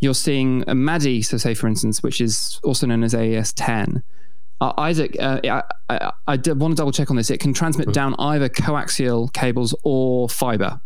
you're 0.00 0.14
seeing 0.14 0.64
a 0.66 0.74
MADI, 0.74 1.22
so 1.22 1.38
say 1.38 1.54
for 1.54 1.66
instance, 1.66 2.02
which 2.02 2.20
is 2.20 2.60
also 2.62 2.86
known 2.86 3.04
as 3.04 3.14
AES10 3.14 4.02
uh, 4.62 4.72
Isaac, 4.78 5.16
uh, 5.18 5.40
I, 5.44 5.62
I, 5.88 6.12
I 6.28 6.36
want 6.52 6.72
to 6.72 6.74
double 6.76 6.92
check 6.92 7.10
on 7.10 7.16
this. 7.16 7.30
It 7.30 7.40
can 7.40 7.52
transmit 7.52 7.88
mm. 7.88 7.92
down 7.92 8.14
either 8.18 8.48
coaxial 8.48 9.32
cables 9.32 9.74
or 9.82 10.28
fiber. 10.28 10.80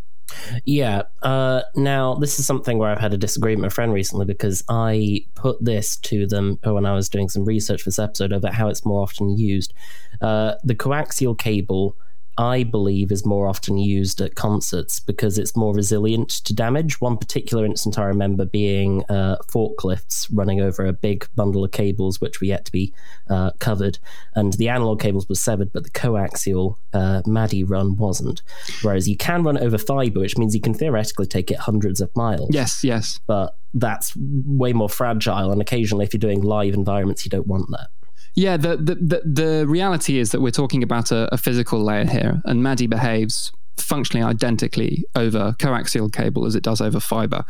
Yeah. 0.65 1.03
Uh, 1.23 1.61
now, 1.75 2.15
this 2.15 2.39
is 2.39 2.47
something 2.47 2.79
where 2.79 2.91
I've 2.91 3.01
had 3.01 3.13
a 3.13 3.19
disagreement 3.19 3.65
with 3.65 3.73
a 3.73 3.75
friend 3.75 3.93
recently 3.93 4.25
because 4.25 4.65
I 4.71 5.27
put 5.35 5.63
this 5.63 5.99
to 5.99 6.27
them 6.27 6.59
when 6.63 6.87
I 6.87 6.95
was 6.95 7.11
doing 7.11 7.29
some 7.29 7.45
research 7.45 7.83
for 7.83 7.91
this 7.91 7.99
episode 7.99 8.33
about 8.33 8.55
how 8.55 8.69
it's 8.69 8.87
more 8.87 9.03
often 9.03 9.37
used. 9.37 9.75
Uh, 10.23 10.55
the 10.65 10.75
coaxial 10.75 11.39
cable 11.39 11.97
I 12.39 12.65
believe 12.65 13.11
is 13.11 13.25
more 13.25 13.49
often 13.49 13.79
used 13.79 14.21
at 14.21 14.35
concerts 14.35 15.01
because 15.01 15.39
it's 15.39 15.57
more 15.57 15.75
resilient 15.75 16.29
to 16.29 16.55
damage. 16.55 17.01
One 17.01 17.17
particular 17.17 17.65
instance 17.65 17.97
I 17.97 18.05
remember 18.05 18.45
being 18.45 19.05
uh, 19.09 19.37
forklifts 19.49 20.29
running 20.31 20.61
over 20.61 20.85
a 20.85 20.93
big 20.93 21.29
bundle 21.35 21.65
of 21.65 21.73
cables, 21.73 22.21
which 22.21 22.41
were 22.41 22.47
yet 22.47 22.65
to 22.67 22.73
be 22.73 22.93
uh, 23.31 23.53
covered, 23.59 23.99
and 24.35 24.53
the 24.55 24.69
analog 24.69 25.01
cables 25.01 25.29
were 25.29 25.35
severed, 25.35 25.73
but 25.73 25.85
the 25.85 25.91
coaxial 25.91 26.77
uh, 26.93 27.23
MADI 27.27 27.65
run 27.65 27.97
wasn't. 27.97 28.43
Whereas 28.83 29.09
you 29.09 29.17
can 29.17 29.43
run 29.43 29.59
over 29.59 29.79
fiber, 29.79 30.21
which 30.21 30.37
means 30.37 30.55
you 30.55 30.61
can 30.61 30.75
theoretically 30.75 31.27
take 31.27 31.51
it 31.51 31.59
hundreds 31.59 32.01
of 32.01 32.15
miles. 32.15 32.51
Yes, 32.53 32.85
yes. 32.85 33.19
But 33.27 33.57
that's 33.73 34.15
way 34.17 34.73
more 34.73 34.89
fragile, 34.89 35.53
and 35.53 35.61
occasionally, 35.61 36.05
if 36.05 36.13
you're 36.13 36.19
doing 36.19 36.43
live 36.43 36.75
environments, 36.75 37.25
you 37.25 37.31
don't 37.31 37.47
want 37.47 37.71
that. 37.71 37.89
Yeah, 38.37 38.59
the, 38.59 38.77
the, 38.77 38.95
the, 38.95 39.23
the, 39.25 39.67
reality 39.67 40.19
is 40.19 40.31
that 40.33 40.43
we're 40.43 40.51
talking 40.51 40.83
about 40.83 41.11
a, 41.11 41.27
a 41.33 41.39
physical 41.39 41.83
layer 41.83 42.05
here, 42.05 42.43
and 42.45 42.63
MADI 42.63 42.87
behaves 42.87 43.51
functionally 43.79 44.25
identically 44.25 45.05
over 45.15 45.57
coaxial 45.59 46.13
cable 46.13 46.45
as 46.45 46.55
it 46.55 46.63
does 46.63 46.83
over 46.83 47.01
fiber. 47.01 47.45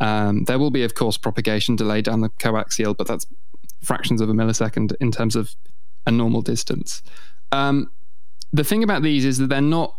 Um, 0.00 0.44
there 0.44 0.60
will 0.60 0.70
be, 0.70 0.84
of 0.84 0.94
course, 0.94 1.18
propagation 1.18 1.74
delay 1.74 2.02
down 2.02 2.20
the 2.20 2.28
coaxial, 2.30 2.96
but 2.96 3.08
that's 3.08 3.26
fractions 3.82 4.20
of 4.20 4.28
a 4.28 4.32
millisecond 4.32 4.92
in 5.00 5.10
terms 5.10 5.34
of 5.34 5.56
a 6.06 6.12
normal 6.12 6.40
distance. 6.40 7.02
Um, 7.50 7.90
the 8.52 8.64
thing 8.64 8.84
about 8.84 9.02
these 9.02 9.24
is 9.24 9.38
that 9.38 9.48
they're 9.48 9.60
not 9.60 9.96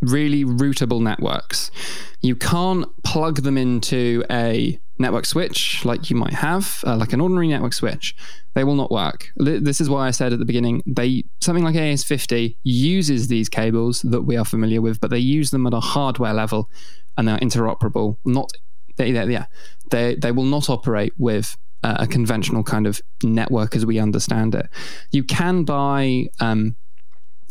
really 0.00 0.44
routable 0.44 1.02
networks. 1.02 1.72
You 2.20 2.36
can't 2.36 2.86
plug 3.02 3.42
them 3.42 3.58
into 3.58 4.24
a 4.30 4.78
network 4.98 5.26
switch 5.26 5.84
like 5.84 6.10
you 6.10 6.16
might 6.16 6.34
have, 6.34 6.82
uh, 6.86 6.96
like 6.96 7.12
an 7.12 7.20
ordinary 7.20 7.48
network 7.48 7.72
switch. 7.72 8.14
They 8.54 8.64
will 8.64 8.76
not 8.76 8.90
work. 8.90 9.30
This 9.36 9.80
is 9.80 9.90
why 9.90 10.06
I 10.06 10.10
said 10.12 10.32
at 10.32 10.38
the 10.38 10.44
beginning, 10.44 10.82
they 10.86 11.24
something 11.40 11.64
like 11.64 11.74
AES50 11.74 12.56
uses 12.62 13.28
these 13.28 13.48
cables 13.48 14.02
that 14.02 14.22
we 14.22 14.36
are 14.36 14.44
familiar 14.44 14.80
with, 14.80 15.00
but 15.00 15.10
they 15.10 15.18
use 15.18 15.50
them 15.50 15.66
at 15.66 15.74
a 15.74 15.80
hardware 15.80 16.34
level 16.34 16.70
and 17.16 17.26
they're 17.26 17.38
interoperable. 17.38 18.16
Not 18.24 18.52
they, 18.96 19.10
they 19.12 19.24
yeah, 19.26 19.46
they 19.90 20.14
they 20.14 20.32
will 20.32 20.44
not 20.44 20.70
operate 20.70 21.12
with 21.18 21.56
uh, 21.82 21.96
a 21.98 22.06
conventional 22.06 22.62
kind 22.62 22.86
of 22.86 23.02
network 23.22 23.74
as 23.74 23.84
we 23.84 23.98
understand 23.98 24.54
it. 24.54 24.68
You 25.10 25.24
can 25.24 25.64
buy 25.64 26.28
um, 26.40 26.76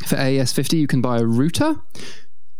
for 0.06 0.16
AES50, 0.16 0.74
you 0.74 0.88
can 0.88 1.02
buy 1.02 1.20
a 1.20 1.26
router 1.26 1.76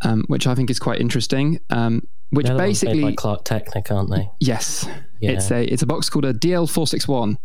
um, 0.04 0.24
which 0.28 0.48
I 0.48 0.56
think 0.56 0.70
is 0.70 0.80
quite 0.80 1.00
interesting. 1.00 1.60
Um, 1.70 2.08
which 2.30 2.48
They're 2.48 2.58
basically 2.58 3.02
by 3.02 3.14
Klark 3.14 3.46
Teknik, 3.46 3.92
aren't 3.92 4.10
they? 4.10 4.30
Yes, 4.40 4.88
yeah. 5.20 5.32
it's 5.32 5.52
a 5.52 5.64
it's 5.64 5.84
a 5.84 5.86
box 5.86 6.10
called 6.10 6.26
a 6.26 6.34
DL461, 6.34 7.36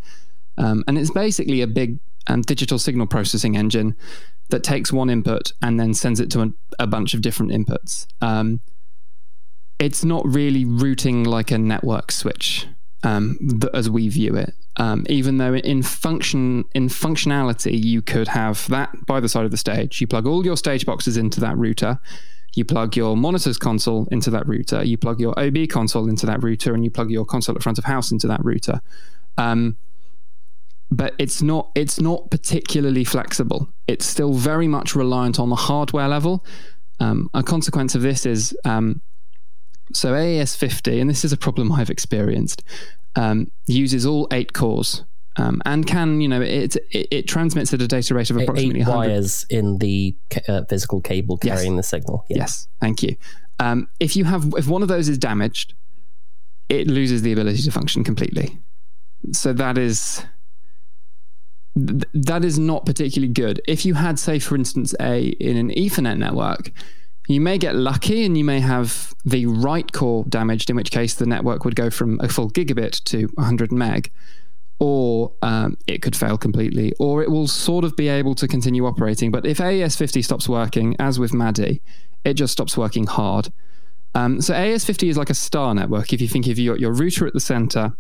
um, 0.57 0.85
and 0.87 0.99
it's 0.99 1.11
basically 1.11 1.61
a 1.61 1.67
big 1.67 1.99
um, 2.27 2.43
digital 2.43 2.79
signal 2.79 3.07
processing 3.07 3.57
engine 3.57 3.97
that 4.51 4.63
takes 4.63 4.93
one 4.93 5.11
input 5.11 5.53
and 5.61 5.79
then 5.79 5.93
sends 5.93 6.21
it 6.21 6.31
to 6.31 6.41
a, 6.41 6.51
a 6.79 6.87
bunch 6.87 7.13
of 7.13 7.21
different 7.21 7.53
inputs. 7.53 8.07
Um, 8.21 8.61
it's 9.79 10.05
not 10.05 10.27
really 10.27 10.65
routing 10.65 11.25
like 11.25 11.51
a 11.51 11.59
network 11.59 12.11
switch 12.11 12.67
um, 13.03 13.61
as 13.75 13.89
we 13.89 14.09
view 14.09 14.35
it. 14.37 14.55
Um, 14.77 15.05
even 15.09 15.39
though 15.39 15.55
in 15.55 15.83
function 15.83 16.65
in 16.73 16.89
functionality 16.89 17.83
you 17.83 18.01
could 18.01 18.29
have 18.29 18.67
that 18.69 18.95
by 19.07 19.21
the 19.21 19.29
side 19.29 19.45
of 19.45 19.51
the 19.51 19.57
stage, 19.57 20.01
you 20.01 20.07
plug 20.07 20.27
all 20.27 20.45
your 20.45 20.57
stage 20.57 20.87
boxes 20.87 21.17
into 21.17 21.41
that 21.41 21.57
router, 21.57 21.99
you 22.55 22.65
plug 22.65 22.97
your 22.97 23.17
monitors 23.17 23.59
console 23.59 24.09
into 24.11 24.31
that 24.31 24.47
router, 24.47 24.85
you 24.85 24.97
plug 24.97 25.21
your 25.21 25.39
OB 25.39 25.69
console 25.69 26.09
into 26.09 26.27
that 26.27 26.43
router, 26.43 26.75
and 26.75 26.85
you 26.85 26.91
plug 26.91 27.11
your 27.11 27.25
console 27.25 27.57
at 27.57 27.63
front 27.63 27.79
of 27.79 27.85
house 27.85 28.11
into 28.11 28.27
that 28.27 28.45
router. 28.45 28.81
Um, 29.37 29.77
but 30.91 31.15
it's 31.19 31.43
not 31.43 31.71
it's 31.75 32.01
not 32.01 32.31
particularly 32.31 33.05
flexible. 33.05 33.69
It's 33.87 34.07
still 34.07 34.33
very 34.33 34.69
much 34.69 34.95
reliant 34.95 35.39
on 35.39 35.51
the 35.51 35.57
hardware 35.57 36.09
level. 36.09 36.45
Um, 37.01 37.31
a 37.35 37.43
consequence 37.43 37.95
of 37.95 38.03
this 38.03 38.27
is 38.27 38.57
um, 38.65 39.03
so 39.93 40.13
AES50, 40.13 41.01
and 41.01 41.09
this 41.09 41.25
is 41.25 41.33
a 41.33 41.37
problem 41.37 41.73
I've 41.73 41.91
experienced, 41.91 42.63
um, 43.17 43.51
uses 43.67 44.05
all 44.05 44.29
eight 44.33 44.53
cores. 44.53 45.05
Um, 45.39 45.63
and 45.65 45.87
can 45.87 46.21
you 46.21 46.29
know 46.29 46.43
it, 46.43 46.77
it, 46.91 47.09
it 47.11 47.29
transmits 47.29 47.73
at 47.73 47.81
a 47.81 47.87
data 47.87 48.15
rate 48.15 48.31
of 48.31 48.37
approximately 48.37 48.81
eight 48.81 48.89
wires 48.89 49.47
in 49.49 49.79
the 49.79 50.17
uh, 50.49 50.65
physical 50.65 51.01
cable 51.01 51.39
carrying 51.39 51.77
yes. 51.77 51.85
the 51.85 51.89
signal. 51.89 52.25
Yeah. 52.29 52.39
Yes, 52.39 52.69
thank 52.81 53.03
you. 53.03 53.17
Um, 53.61 53.89
if 54.01 54.17
you 54.17 54.25
have 54.25 54.53
if 54.57 54.67
one 54.67 54.83
of 54.83 54.89
those 54.89 55.09
is 55.09 55.17
damaged, 55.17 55.75
it 56.69 56.89
loses 56.89 57.23
the 57.23 57.33
ability 57.33 57.63
to 57.63 57.71
function 57.71 58.05
completely. 58.05 58.59
So 59.33 59.53
that 59.53 59.79
is 59.79 60.25
that 61.77 62.45
is 62.45 62.59
not 62.59 62.85
particularly 62.87 63.33
good. 63.33 63.61
If 63.69 63.85
you 63.85 63.95
had, 63.95 64.19
say, 64.19 64.39
for 64.39 64.57
instance, 64.57 64.95
a 65.01 65.29
in 65.29 65.57
an 65.57 65.71
Ethernet 65.71 66.19
network, 66.19 66.73
you 67.29 67.41
may 67.41 67.59
get 67.59 67.75
lucky 67.75 68.25
and 68.25 68.37
you 68.37 68.45
may 68.45 68.61
have 68.61 69.15
the 69.25 69.47
right 69.47 69.91
core 69.93 70.25
damaged, 70.29 70.71
in 70.71 70.77
which 70.77 70.91
case 70.91 71.15
the 71.15 71.27
network 71.27 71.65
would 71.65 71.77
go 71.77 71.91
from 71.91 72.19
a 72.21 72.29
full 72.29 72.51
gigabit 72.51 73.03
to 73.05 73.27
100 73.35 73.71
meg, 73.71 74.11
or 74.81 75.33
um, 75.43 75.77
it 75.87 76.03
could 76.03 76.15
fail 76.15 76.39
completely, 76.39 76.93
or 76.99 77.23
it 77.23 77.31
will 77.31 77.49
sort 77.49 77.85
of 77.85 77.97
be 77.97 78.09
able 78.09 78.35
to 78.37 78.47
continue 78.47 78.87
operating. 78.87 79.31
But 79.31 79.45
if 79.45 79.59
AES50 79.59 80.25
stops 80.25 80.49
working, 80.49 80.95
as 80.99 81.19
with 81.19 81.35
MADI, 81.35 81.83
it 82.25 82.35
just 82.35 82.53
stops 82.53 82.77
working 82.77 83.07
hard. 83.07 83.53
Um, 84.15 84.41
so 84.41 84.55
AES50 84.55 85.09
is 85.09 85.19
like 85.19 85.31
a 85.31 85.35
star 85.35 85.75
network. 85.75 86.13
If 86.13 86.21
you 86.21 86.29
think 86.29 86.47
of 86.47 86.59
your, 86.59 86.77
your 86.77 86.93
router 86.93 87.27
at 87.27 87.33
the 87.33 87.41
center, 87.41 87.93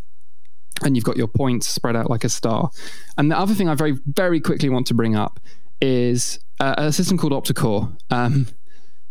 and 0.83 0.97
you've 0.97 1.05
got 1.05 1.17
your 1.17 1.27
points 1.27 1.67
spread 1.67 1.97
out 1.97 2.09
like 2.09 2.25
a 2.25 2.29
star. 2.29 2.71
And 3.17 3.31
the 3.31 3.39
other 3.39 3.55
thing 3.55 3.69
I 3.69 3.75
very, 3.75 3.99
very 4.07 4.41
quickly 4.41 4.69
want 4.69 4.87
to 4.89 4.95
bring 4.95 5.17
up 5.17 5.41
is 5.81 6.39
uh, 6.61 6.75
a 6.79 6.93
system 6.93 7.19
called 7.19 7.33
Optocor. 7.33 7.97
Um, 8.11 8.47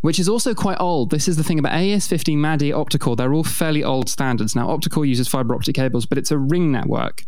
which 0.01 0.19
is 0.19 0.29
also 0.29 0.53
quite 0.53 0.77
old. 0.79 1.09
This 1.09 1.27
is 1.27 1.37
the 1.37 1.43
thing 1.43 1.57
about 1.59 1.73
AES50, 1.73 2.37
MADI, 2.37 2.71
Optocor. 2.71 3.17
They're 3.17 3.33
all 3.33 3.43
fairly 3.43 3.83
old 3.83 4.09
standards. 4.09 4.55
Now, 4.55 4.67
Optocor 4.67 5.07
uses 5.07 5.27
fiber 5.27 5.55
optic 5.55 5.75
cables, 5.75 6.05
but 6.05 6.17
it's 6.17 6.31
a 6.31 6.37
ring 6.37 6.71
network. 6.71 7.25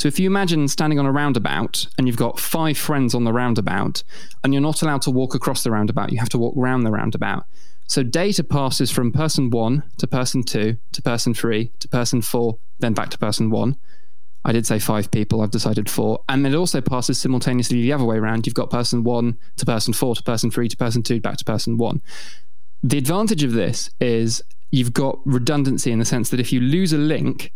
So 0.00 0.08
if 0.08 0.18
you 0.18 0.26
imagine 0.26 0.66
standing 0.66 0.98
on 0.98 1.04
a 1.04 1.12
roundabout 1.12 1.86
and 1.98 2.06
you've 2.06 2.16
got 2.16 2.40
five 2.40 2.78
friends 2.78 3.14
on 3.14 3.24
the 3.24 3.34
roundabout 3.34 4.02
and 4.42 4.54
you're 4.54 4.62
not 4.62 4.80
allowed 4.80 5.02
to 5.02 5.10
walk 5.10 5.34
across 5.34 5.62
the 5.62 5.70
roundabout, 5.70 6.10
you 6.10 6.18
have 6.18 6.30
to 6.30 6.38
walk 6.38 6.54
round 6.56 6.86
the 6.86 6.90
roundabout. 6.90 7.44
So 7.86 8.02
data 8.02 8.42
passes 8.42 8.90
from 8.90 9.12
person 9.12 9.50
one 9.50 9.82
to 9.98 10.06
person 10.06 10.42
two 10.42 10.78
to 10.92 11.02
person 11.02 11.34
three 11.34 11.70
to 11.80 11.88
person 11.88 12.22
four, 12.22 12.56
then 12.78 12.94
back 12.94 13.10
to 13.10 13.18
person 13.18 13.50
one. 13.50 13.76
I 14.42 14.52
did 14.52 14.66
say 14.66 14.78
five 14.78 15.10
people. 15.10 15.42
I've 15.42 15.50
decided 15.50 15.90
four. 15.90 16.24
And 16.30 16.46
it 16.46 16.54
also 16.54 16.80
passes 16.80 17.20
simultaneously 17.20 17.82
the 17.82 17.92
other 17.92 18.06
way 18.06 18.16
around. 18.16 18.46
You've 18.46 18.54
got 18.54 18.70
person 18.70 19.04
one 19.04 19.36
to 19.56 19.66
person 19.66 19.92
four 19.92 20.14
to 20.14 20.22
person 20.22 20.50
three 20.50 20.68
to 20.68 20.78
person 20.78 21.02
two 21.02 21.20
back 21.20 21.36
to 21.36 21.44
person 21.44 21.76
one. 21.76 22.00
The 22.82 22.96
advantage 22.96 23.42
of 23.42 23.52
this 23.52 23.90
is 24.00 24.42
you've 24.70 24.94
got 24.94 25.18
redundancy 25.26 25.92
in 25.92 25.98
the 25.98 26.06
sense 26.06 26.30
that 26.30 26.40
if 26.40 26.54
you 26.54 26.62
lose 26.62 26.94
a 26.94 26.96
link, 26.96 27.52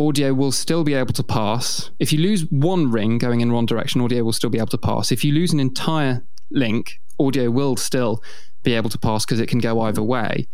audio 0.00 0.32
will 0.32 0.52
still 0.52 0.84
be 0.84 0.94
able 0.94 1.12
to 1.12 1.22
pass. 1.22 1.90
If 1.98 2.12
you 2.12 2.20
lose 2.20 2.42
one 2.50 2.90
ring 2.90 3.18
going 3.18 3.40
in 3.40 3.52
one 3.52 3.66
direction, 3.66 4.00
audio 4.00 4.24
will 4.24 4.32
still 4.32 4.50
be 4.50 4.58
able 4.58 4.68
to 4.68 4.78
pass. 4.78 5.12
If 5.12 5.24
you 5.24 5.32
lose 5.32 5.52
an 5.52 5.60
entire 5.60 6.24
link, 6.50 7.00
audio 7.18 7.50
will 7.50 7.76
still 7.76 8.22
be 8.62 8.74
able 8.74 8.90
to 8.90 8.98
pass 8.98 9.24
because 9.24 9.40
it 9.40 9.48
can 9.48 9.58
go 9.58 9.80
either 9.82 10.02
way. 10.02 10.48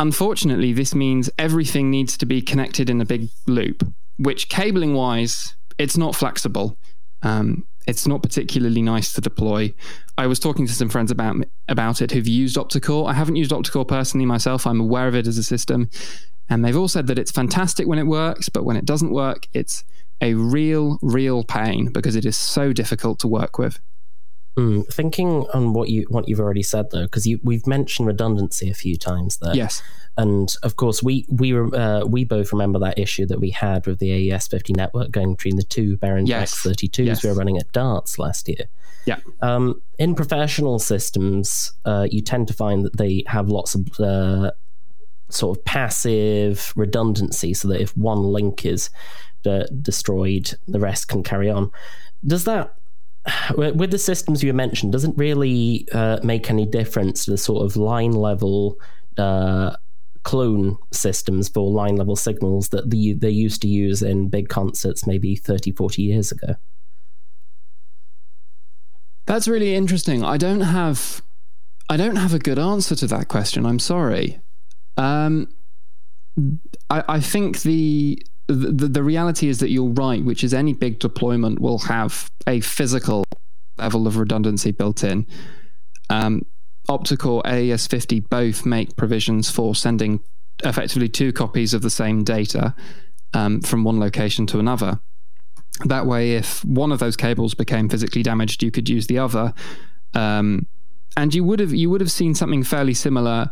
Unfortunately, 0.00 0.72
this 0.72 0.94
means 0.94 1.30
everything 1.38 1.90
needs 1.90 2.16
to 2.18 2.26
be 2.26 2.42
connected 2.42 2.90
in 2.90 3.00
a 3.00 3.04
big 3.04 3.28
loop 3.46 3.84
which 4.18 4.48
cabling 4.48 4.94
wise, 4.94 5.54
it's 5.78 5.96
not 5.96 6.14
flexible. 6.14 6.78
Um, 7.22 7.66
it's 7.86 8.06
not 8.06 8.22
particularly 8.22 8.82
nice 8.82 9.12
to 9.14 9.20
deploy. 9.20 9.74
I 10.16 10.26
was 10.26 10.38
talking 10.38 10.66
to 10.66 10.72
some 10.72 10.88
friends 10.88 11.10
about 11.10 11.36
about 11.68 12.00
it 12.00 12.12
who've 12.12 12.28
used 12.28 12.56
Optocor. 12.56 13.10
I 13.10 13.14
haven't 13.14 13.36
used 13.36 13.50
Optocor 13.50 13.86
personally 13.86 14.26
myself. 14.26 14.66
I'm 14.66 14.80
aware 14.80 15.08
of 15.08 15.16
it 15.16 15.26
as 15.26 15.38
a 15.38 15.42
system, 15.42 15.90
and 16.52 16.64
they've 16.64 16.76
all 16.76 16.88
said 16.88 17.06
that 17.06 17.18
it's 17.18 17.30
fantastic 17.30 17.86
when 17.86 17.98
it 17.98 18.06
works, 18.06 18.48
but 18.48 18.64
when 18.64 18.76
it 18.76 18.84
doesn't 18.84 19.10
work, 19.10 19.48
it's 19.52 19.84
a 20.20 20.34
real, 20.34 20.98
real 21.02 21.42
pain 21.44 21.90
because 21.92 22.14
it 22.14 22.24
is 22.24 22.36
so 22.36 22.72
difficult 22.72 23.18
to 23.20 23.28
work 23.28 23.58
with. 23.58 23.80
Mm, 24.58 24.86
thinking 24.92 25.46
on 25.54 25.72
what 25.72 25.88
you 25.88 26.04
what 26.10 26.28
you've 26.28 26.38
already 26.38 26.62
said 26.62 26.90
though, 26.90 27.04
because 27.04 27.26
we've 27.42 27.66
mentioned 27.66 28.06
redundancy 28.06 28.68
a 28.68 28.74
few 28.74 28.98
times 28.98 29.38
there. 29.38 29.54
Yes, 29.56 29.82
and 30.18 30.54
of 30.62 30.76
course 30.76 31.02
we 31.02 31.24
we 31.30 31.58
uh, 31.58 32.04
we 32.04 32.24
both 32.24 32.52
remember 32.52 32.78
that 32.80 32.98
issue 32.98 33.24
that 33.26 33.40
we 33.40 33.48
had 33.48 33.86
with 33.86 33.98
the 33.98 34.12
AES 34.30 34.48
50 34.48 34.74
network 34.74 35.10
going 35.10 35.32
between 35.36 35.56
the 35.56 35.62
two 35.62 35.96
Behringer 35.96 36.28
Yes. 36.28 36.54
X32s 36.54 37.06
Yes. 37.06 37.22
we 37.24 37.30
were 37.30 37.34
running 37.34 37.56
at 37.56 37.72
darts 37.72 38.18
last 38.18 38.46
year. 38.46 38.66
yeah, 39.06 39.20
Um, 39.40 39.80
in 39.98 40.14
professional 40.14 40.78
systems, 40.78 41.72
uh, 41.86 42.06
you 42.10 42.20
tend 42.20 42.46
to 42.48 42.52
find 42.54 42.84
that 42.84 42.98
they 42.98 43.24
have 43.28 43.48
lots 43.48 43.74
of 43.74 43.88
uh, 44.00 44.50
sort 45.32 45.58
of 45.58 45.64
passive 45.64 46.72
redundancy, 46.76 47.54
so 47.54 47.68
that 47.68 47.80
if 47.80 47.96
one 47.96 48.22
link 48.22 48.64
is 48.66 48.90
uh, 49.46 49.64
destroyed, 49.80 50.54
the 50.68 50.80
rest 50.80 51.08
can 51.08 51.22
carry 51.22 51.50
on. 51.50 51.70
Does 52.24 52.44
that, 52.44 52.74
with 53.56 53.76
with 53.76 53.90
the 53.90 53.98
systems 53.98 54.42
you 54.42 54.52
mentioned, 54.52 54.92
doesn't 54.92 55.16
really 55.16 55.86
uh, 55.92 56.18
make 56.22 56.50
any 56.50 56.66
difference 56.66 57.24
to 57.24 57.32
the 57.32 57.38
sort 57.38 57.64
of 57.64 57.76
line 57.76 58.12
level 58.12 58.78
uh, 59.18 59.76
clone 60.22 60.78
systems 60.92 61.48
for 61.48 61.70
line 61.70 61.96
level 61.96 62.14
signals 62.14 62.68
that 62.68 62.90
the, 62.90 63.14
they 63.14 63.30
used 63.30 63.60
to 63.62 63.68
use 63.68 64.02
in 64.02 64.28
big 64.28 64.48
concerts 64.48 65.06
maybe 65.06 65.34
30, 65.34 65.72
40 65.72 66.02
years 66.02 66.30
ago? 66.30 66.54
that's 69.26 69.48
really 69.48 69.74
interesting. 69.74 70.24
I 70.24 70.36
don't 70.36 70.60
have, 70.60 71.22
I 71.88 71.96
don't 71.96 72.16
have 72.16 72.34
a 72.34 72.38
good 72.38 72.58
answer 72.58 72.94
to 72.96 73.06
that 73.08 73.28
question. 73.28 73.64
I'm 73.64 73.78
sorry. 73.78 74.40
Um, 74.96 75.48
I, 76.90 77.04
I 77.08 77.20
think 77.20 77.62
the, 77.62 78.22
the 78.46 78.88
the 78.88 79.02
reality 79.02 79.48
is 79.48 79.58
that 79.58 79.70
you're 79.70 79.90
right, 79.90 80.24
which 80.24 80.44
is 80.44 80.54
any 80.54 80.72
big 80.72 80.98
deployment 80.98 81.60
will 81.60 81.78
have 81.80 82.30
a 82.46 82.60
physical 82.60 83.24
level 83.78 84.06
of 84.06 84.16
redundancy 84.16 84.72
built 84.72 85.04
in. 85.04 85.26
Um, 86.10 86.42
optical 86.88 87.42
AES 87.46 87.86
50 87.86 88.20
both 88.20 88.66
make 88.66 88.96
provisions 88.96 89.50
for 89.50 89.74
sending 89.74 90.20
effectively 90.64 91.08
two 91.08 91.32
copies 91.32 91.74
of 91.74 91.82
the 91.82 91.90
same 91.90 92.24
data 92.24 92.74
um, 93.34 93.60
from 93.60 93.84
one 93.84 93.98
location 93.98 94.46
to 94.48 94.58
another. 94.58 95.00
That 95.84 96.06
way, 96.06 96.32
if 96.32 96.64
one 96.64 96.92
of 96.92 96.98
those 96.98 97.16
cables 97.16 97.54
became 97.54 97.88
physically 97.88 98.22
damaged, 98.22 98.62
you 98.62 98.70
could 98.70 98.88
use 98.88 99.06
the 99.06 99.18
other. 99.18 99.54
Um, 100.14 100.66
and 101.16 101.34
you 101.34 101.44
would 101.44 101.60
have 101.60 101.72
you 101.72 101.90
would 101.90 102.00
have 102.00 102.10
seen 102.10 102.34
something 102.34 102.62
fairly 102.62 102.94
similar 102.94 103.50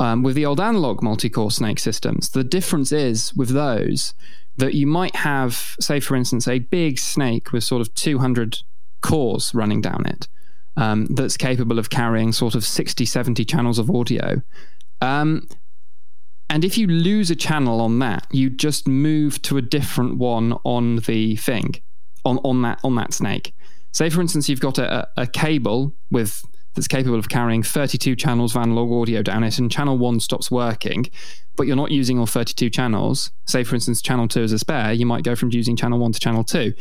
um, 0.00 0.22
with 0.22 0.34
the 0.34 0.46
old 0.46 0.60
analog 0.60 1.02
multi-core 1.02 1.50
snake 1.50 1.78
systems. 1.78 2.30
The 2.30 2.44
difference 2.44 2.92
is 2.92 3.34
with 3.34 3.50
those 3.50 4.14
that 4.56 4.74
you 4.74 4.86
might 4.86 5.16
have, 5.16 5.76
say, 5.80 6.00
for 6.00 6.16
instance, 6.16 6.46
a 6.46 6.58
big 6.58 6.98
snake 6.98 7.52
with 7.52 7.64
sort 7.64 7.80
of 7.80 7.94
200 7.94 8.58
cores 9.00 9.54
running 9.54 9.80
down 9.80 10.06
it 10.06 10.28
um, 10.76 11.06
that's 11.06 11.36
capable 11.36 11.78
of 11.78 11.90
carrying 11.90 12.32
sort 12.32 12.54
of 12.54 12.64
60, 12.64 13.04
70 13.04 13.44
channels 13.44 13.78
of 13.78 13.90
audio. 13.90 14.42
Um, 15.00 15.48
and 16.48 16.64
if 16.64 16.76
you 16.76 16.86
lose 16.86 17.30
a 17.30 17.36
channel 17.36 17.80
on 17.80 17.98
that, 18.00 18.26
you 18.30 18.50
just 18.50 18.86
move 18.86 19.40
to 19.42 19.56
a 19.56 19.62
different 19.62 20.18
one 20.18 20.52
on 20.64 20.96
the 20.96 21.36
thing, 21.36 21.76
on, 22.24 22.38
on 22.38 22.60
that 22.62 22.78
on 22.84 22.94
that 22.96 23.14
snake. 23.14 23.54
Say, 23.92 24.10
for 24.10 24.20
instance, 24.20 24.48
you've 24.48 24.60
got 24.60 24.78
a, 24.78 25.08
a 25.16 25.26
cable 25.26 25.94
with 26.10 26.44
that's 26.74 26.88
capable 26.88 27.18
of 27.18 27.28
carrying 27.28 27.62
32 27.62 28.16
channels 28.16 28.54
of 28.54 28.62
analog 28.62 28.92
audio 28.92 29.22
down 29.22 29.44
it, 29.44 29.58
and 29.58 29.70
channel 29.70 29.98
one 29.98 30.20
stops 30.20 30.50
working, 30.50 31.06
but 31.56 31.66
you're 31.66 31.76
not 31.76 31.90
using 31.90 32.18
all 32.18 32.26
32 32.26 32.70
channels. 32.70 33.30
Say, 33.46 33.64
for 33.64 33.74
instance, 33.74 34.00
channel 34.00 34.28
two 34.28 34.42
is 34.42 34.52
a 34.52 34.58
spare, 34.58 34.92
you 34.92 35.06
might 35.06 35.24
go 35.24 35.34
from 35.34 35.50
using 35.52 35.76
channel 35.76 35.98
one 35.98 36.12
to 36.12 36.20
channel 36.20 36.44
two. 36.44 36.72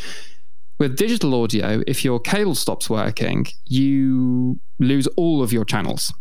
With 0.79 0.98
digital 0.98 1.39
audio, 1.41 1.83
if 1.86 2.03
your 2.03 2.19
cable 2.19 2.55
stops 2.55 2.89
working, 2.89 3.45
you 3.65 4.60
lose 4.79 5.07
all 5.15 5.43
of 5.43 5.53
your 5.53 5.65
channels 5.65 6.12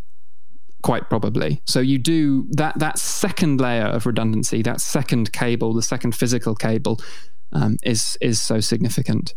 quite 0.83 1.09
probably. 1.09 1.63
So 1.67 1.81
you 1.81 1.99
do 1.99 2.47
that 2.53 2.79
that 2.79 2.99
second 2.99 3.61
layer 3.61 3.87
of 3.87 4.07
redundancy, 4.07 4.63
that 4.63 4.81
second 4.81 5.33
cable, 5.33 5.73
the 5.75 5.83
second 5.83 6.15
physical 6.15 6.55
cable, 6.55 7.01
um, 7.53 7.77
is 7.83 8.17
is 8.21 8.41
so 8.41 8.61
significant. 8.61 9.35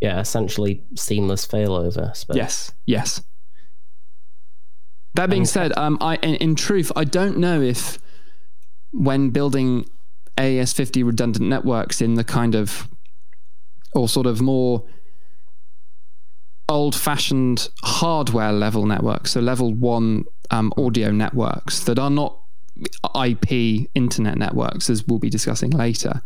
Yeah, 0.00 0.20
essentially 0.20 0.82
seamless 0.96 1.46
failover. 1.46 2.12
Yes, 2.34 2.72
yes. 2.86 3.22
That 5.14 5.28
being 5.28 5.42
And- 5.42 5.48
said, 5.48 5.76
um, 5.76 5.98
I 6.00 6.16
in, 6.16 6.36
in 6.36 6.54
truth, 6.54 6.90
I 6.96 7.04
don't 7.04 7.36
know 7.38 7.60
if 7.60 7.98
when 8.92 9.30
building 9.30 9.86
AES 10.38 10.72
fifty 10.72 11.02
redundant 11.02 11.48
networks 11.48 12.00
in 12.00 12.14
the 12.14 12.24
kind 12.24 12.54
of 12.54 12.88
or 13.94 14.08
sort 14.08 14.26
of 14.26 14.40
more 14.40 14.84
old 16.68 16.94
fashioned 16.94 17.68
hardware 17.82 18.52
level 18.52 18.86
networks, 18.86 19.32
so 19.32 19.40
level 19.40 19.74
one 19.74 20.24
um, 20.50 20.72
audio 20.76 21.10
networks 21.10 21.80
that 21.84 21.98
are 21.98 22.10
not 22.10 22.38
IP 23.24 23.88
internet 23.94 24.38
networks, 24.38 24.88
as 24.88 25.06
we'll 25.06 25.18
be 25.18 25.28
discussing 25.28 25.70
later. 25.70 26.22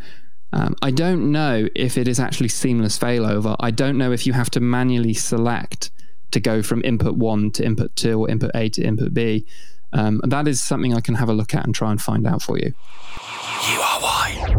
Um, 0.54 0.76
I 0.82 0.92
don't 0.92 1.32
know 1.32 1.68
if 1.74 1.98
it 1.98 2.06
is 2.06 2.20
actually 2.20 2.48
seamless 2.48 2.96
failover. 2.96 3.56
I 3.58 3.72
don't 3.72 3.98
know 3.98 4.12
if 4.12 4.24
you 4.24 4.32
have 4.34 4.50
to 4.50 4.60
manually 4.60 5.12
select 5.12 5.90
to 6.30 6.38
go 6.38 6.62
from 6.62 6.80
input 6.84 7.16
one 7.16 7.50
to 7.52 7.64
input 7.64 7.96
two 7.96 8.20
or 8.20 8.30
input 8.30 8.52
A 8.54 8.68
to 8.68 8.82
input 8.82 9.12
B. 9.12 9.46
Um, 9.92 10.20
that 10.22 10.46
is 10.46 10.62
something 10.62 10.94
I 10.94 11.00
can 11.00 11.16
have 11.16 11.28
a 11.28 11.32
look 11.32 11.56
at 11.56 11.64
and 11.64 11.74
try 11.74 11.90
and 11.90 12.00
find 12.00 12.24
out 12.24 12.40
for 12.40 12.56
you. 12.56 12.66
You 12.66 13.80
are 13.80 14.00
why. 14.00 14.56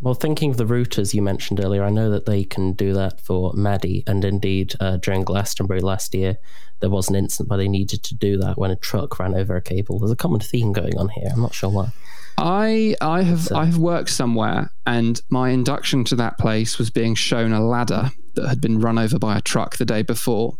Well, 0.00 0.14
thinking 0.14 0.50
of 0.50 0.56
the 0.56 0.64
routers 0.64 1.14
you 1.14 1.22
mentioned 1.22 1.62
earlier, 1.62 1.84
I 1.84 1.90
know 1.90 2.10
that 2.10 2.26
they 2.26 2.42
can 2.42 2.72
do 2.72 2.92
that 2.94 3.20
for 3.20 3.52
MADI, 3.54 4.02
and 4.06 4.24
indeed, 4.24 4.74
uh, 4.80 4.96
during 4.96 5.22
Glastonbury 5.22 5.80
last 5.80 6.12
year, 6.12 6.38
there 6.80 6.90
was 6.90 7.08
an 7.08 7.14
incident 7.14 7.50
where 7.50 7.58
they 7.58 7.68
needed 7.68 8.02
to 8.04 8.14
do 8.16 8.36
that 8.38 8.58
when 8.58 8.72
a 8.72 8.76
truck 8.76 9.18
ran 9.20 9.34
over 9.34 9.54
a 9.54 9.62
cable. 9.62 9.98
There's 9.98 10.10
a 10.10 10.16
common 10.16 10.40
theme 10.40 10.72
going 10.72 10.96
on 10.98 11.10
here. 11.10 11.28
I'm 11.32 11.42
not 11.42 11.54
sure 11.54 11.70
why. 11.70 11.92
I 12.38 12.94
I 13.00 13.22
have 13.22 13.42
So- 13.42 13.56
I 13.56 13.64
have 13.66 13.78
worked 13.78 14.10
somewhere, 14.10 14.70
and 14.86 15.20
my 15.28 15.50
induction 15.50 16.04
to 16.04 16.16
that 16.16 16.38
place 16.38 16.78
was 16.78 16.90
being 16.90 17.14
shown 17.14 17.52
a 17.52 17.60
ladder 17.64 18.12
that 18.34 18.48
had 18.48 18.60
been 18.60 18.80
run 18.80 18.98
over 18.98 19.18
by 19.18 19.36
a 19.36 19.40
truck 19.40 19.76
the 19.76 19.84
day 19.84 20.02
before. 20.02 20.56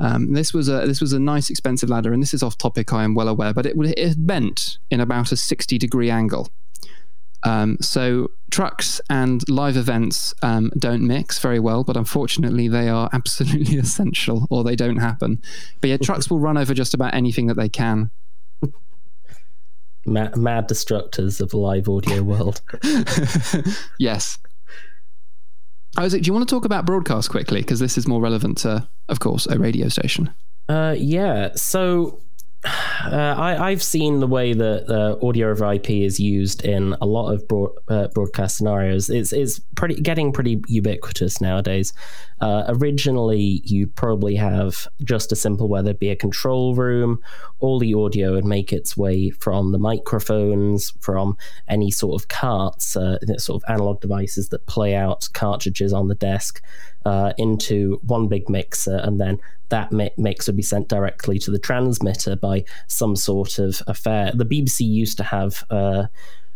Um, 0.00 0.32
this 0.32 0.52
was 0.54 0.68
a 0.68 0.86
this 0.86 1.00
was 1.00 1.12
a 1.12 1.18
nice 1.18 1.50
expensive 1.50 1.88
ladder, 1.88 2.12
and 2.12 2.22
this 2.22 2.34
is 2.34 2.42
off 2.42 2.56
topic. 2.56 2.92
I 2.92 3.04
am 3.04 3.14
well 3.14 3.28
aware, 3.28 3.52
but 3.52 3.66
it 3.66 3.76
it 3.78 4.08
had 4.08 4.26
bent 4.26 4.78
in 4.90 5.00
about 5.00 5.32
a 5.32 5.36
sixty 5.36 5.78
degree 5.78 6.10
angle. 6.10 6.48
Um, 7.44 7.76
so 7.80 8.32
trucks 8.50 9.00
and 9.08 9.48
live 9.48 9.76
events 9.76 10.34
um, 10.42 10.72
don't 10.76 11.06
mix 11.06 11.38
very 11.38 11.60
well, 11.60 11.84
but 11.84 11.96
unfortunately 11.96 12.66
they 12.66 12.88
are 12.88 13.08
absolutely 13.12 13.78
essential, 13.78 14.46
or 14.50 14.64
they 14.64 14.74
don't 14.76 14.96
happen. 14.96 15.40
But 15.80 15.90
yeah, 15.90 15.96
trucks 15.98 16.28
will 16.30 16.40
run 16.40 16.56
over 16.56 16.74
just 16.74 16.94
about 16.94 17.14
anything 17.14 17.46
that 17.46 17.56
they 17.56 17.68
can. 17.68 18.10
Mad, 20.08 20.36
mad 20.36 20.68
destructors 20.68 21.40
of 21.40 21.50
the 21.50 21.58
live 21.58 21.88
audio 21.88 22.22
world. 22.24 22.60
yes. 23.98 24.38
Isaac, 25.96 26.22
do 26.22 26.26
you 26.28 26.32
want 26.32 26.48
to 26.48 26.54
talk 26.54 26.64
about 26.64 26.84
broadcast 26.86 27.30
quickly? 27.30 27.60
Because 27.60 27.80
this 27.80 27.98
is 27.98 28.06
more 28.06 28.20
relevant 28.20 28.58
to, 28.58 28.88
of 29.08 29.20
course, 29.20 29.46
a 29.46 29.58
radio 29.58 29.88
station. 29.88 30.32
Uh, 30.68 30.94
yeah. 30.96 31.50
So 31.54 32.20
uh, 32.64 33.34
I, 33.38 33.70
I've 33.70 33.82
seen 33.82 34.18
the 34.18 34.26
way 34.26 34.52
that 34.52 34.90
uh, 34.90 35.24
audio 35.24 35.50
over 35.50 35.72
IP 35.72 35.90
is 35.90 36.18
used 36.18 36.64
in 36.64 36.96
a 37.00 37.06
lot 37.06 37.30
of 37.30 37.46
broad, 37.46 37.70
uh, 37.86 38.08
broadcast 38.08 38.56
scenarios. 38.56 39.08
It's 39.08 39.32
it's 39.32 39.60
pretty 39.76 39.94
getting 40.00 40.32
pretty 40.32 40.60
ubiquitous 40.66 41.40
nowadays. 41.40 41.92
Uh, 42.40 42.64
originally, 42.68 43.62
you'd 43.64 43.94
probably 43.94 44.34
have 44.36 44.88
just 45.04 45.30
a 45.30 45.36
simple 45.36 45.68
where 45.68 45.82
there'd 45.82 46.00
be 46.00 46.10
a 46.10 46.16
control 46.16 46.74
room. 46.74 47.20
All 47.60 47.78
the 47.78 47.94
audio 47.94 48.32
would 48.32 48.44
make 48.44 48.72
its 48.72 48.96
way 48.96 49.30
from 49.30 49.70
the 49.70 49.78
microphones, 49.78 50.92
from 51.00 51.36
any 51.68 51.92
sort 51.92 52.20
of 52.20 52.28
carts, 52.28 52.96
uh, 52.96 53.18
sort 53.36 53.62
of 53.62 53.70
analog 53.70 54.00
devices 54.00 54.48
that 54.48 54.66
play 54.66 54.96
out 54.96 55.28
cartridges 55.32 55.92
on 55.92 56.08
the 56.08 56.14
desk, 56.16 56.60
uh, 57.08 57.32
into 57.38 57.98
one 58.02 58.28
big 58.28 58.50
mixer, 58.50 58.96
and 58.96 59.18
then 59.18 59.40
that 59.70 59.90
mi- 59.90 60.10
mix 60.18 60.46
would 60.46 60.58
be 60.58 60.62
sent 60.62 60.88
directly 60.88 61.38
to 61.38 61.50
the 61.50 61.58
transmitter 61.58 62.36
by 62.36 62.64
some 62.86 63.16
sort 63.16 63.58
of 63.58 63.80
affair. 63.86 64.30
The 64.34 64.44
BBC 64.44 64.86
used 64.86 65.16
to 65.16 65.24
have. 65.24 65.64
Uh, 65.70 66.06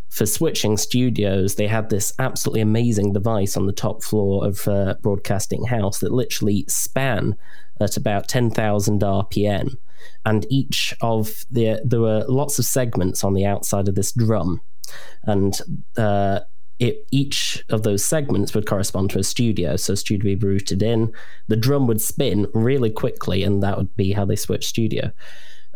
for 0.09 0.27
switching 0.27 0.77
studios, 0.77 1.55
they 1.55 1.65
had 1.65 1.89
this 1.89 2.13
absolutely 2.19 2.61
amazing 2.61 3.13
device 3.13 3.57
on 3.57 3.65
the 3.65 3.73
top 3.73 4.03
floor 4.03 4.45
of 4.45 4.67
uh, 4.67 4.93
Broadcasting 5.01 5.65
House 5.65 6.01
that 6.01 6.11
literally 6.11 6.65
span 6.67 7.35
at 7.81 7.97
about 7.97 8.27
10,000 8.27 9.01
RPM. 9.01 9.75
And 10.23 10.45
each 10.51 10.93
of 11.01 11.45
the, 11.49 11.81
there 11.83 12.01
were 12.01 12.25
lots 12.27 12.59
of 12.59 12.65
segments 12.65 13.23
on 13.23 13.33
the 13.33 13.47
outside 13.47 13.87
of 13.87 13.95
this 13.95 14.11
drum. 14.11 14.61
And 15.23 15.59
uh, 15.97 16.41
it, 16.83 17.07
each 17.11 17.63
of 17.69 17.83
those 17.83 18.03
segments 18.03 18.53
would 18.53 18.65
correspond 18.65 19.09
to 19.11 19.19
a 19.19 19.23
studio. 19.23 19.77
So, 19.77 19.93
a 19.93 19.95
studio 19.97 20.31
would 20.31 20.39
be 20.41 20.47
routed 20.47 20.83
in, 20.83 21.13
the 21.47 21.55
drum 21.55 21.87
would 21.87 22.01
spin 22.01 22.47
really 22.53 22.89
quickly, 22.89 23.41
and 23.41 23.63
that 23.63 23.77
would 23.77 23.95
be 23.95 24.11
how 24.11 24.25
they 24.25 24.35
switch 24.35 24.67
studio. 24.67 25.13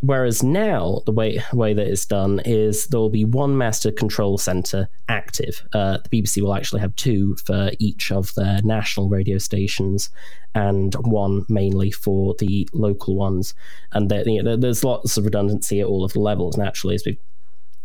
Whereas 0.01 0.43
now, 0.43 1.01
the 1.05 1.13
way 1.13 1.41
way 1.53 1.73
that 1.73 1.87
it's 1.87 2.05
done 2.05 2.41
is 2.45 2.87
there 2.87 2.99
will 2.99 3.09
be 3.09 3.23
one 3.23 3.57
master 3.57 3.89
control 3.89 4.37
center 4.37 4.89
active. 5.07 5.65
Uh, 5.71 5.97
the 5.97 6.09
BBC 6.09 6.41
will 6.41 6.53
actually 6.53 6.81
have 6.81 6.95
two 6.97 7.37
for 7.37 7.71
each 7.79 8.11
of 8.11 8.35
their 8.35 8.61
national 8.63 9.07
radio 9.07 9.37
stations, 9.37 10.09
and 10.55 10.93
one 10.95 11.45
mainly 11.47 11.89
for 11.89 12.35
the 12.37 12.67
local 12.73 13.15
ones. 13.15 13.55
And 13.93 14.09
there, 14.09 14.27
you 14.27 14.43
know, 14.43 14.57
there's 14.57 14.83
lots 14.83 15.15
of 15.15 15.23
redundancy 15.23 15.79
at 15.79 15.87
all 15.87 16.03
of 16.03 16.11
the 16.11 16.19
levels, 16.19 16.57
naturally, 16.57 16.95
as 16.95 17.05
we've 17.05 17.17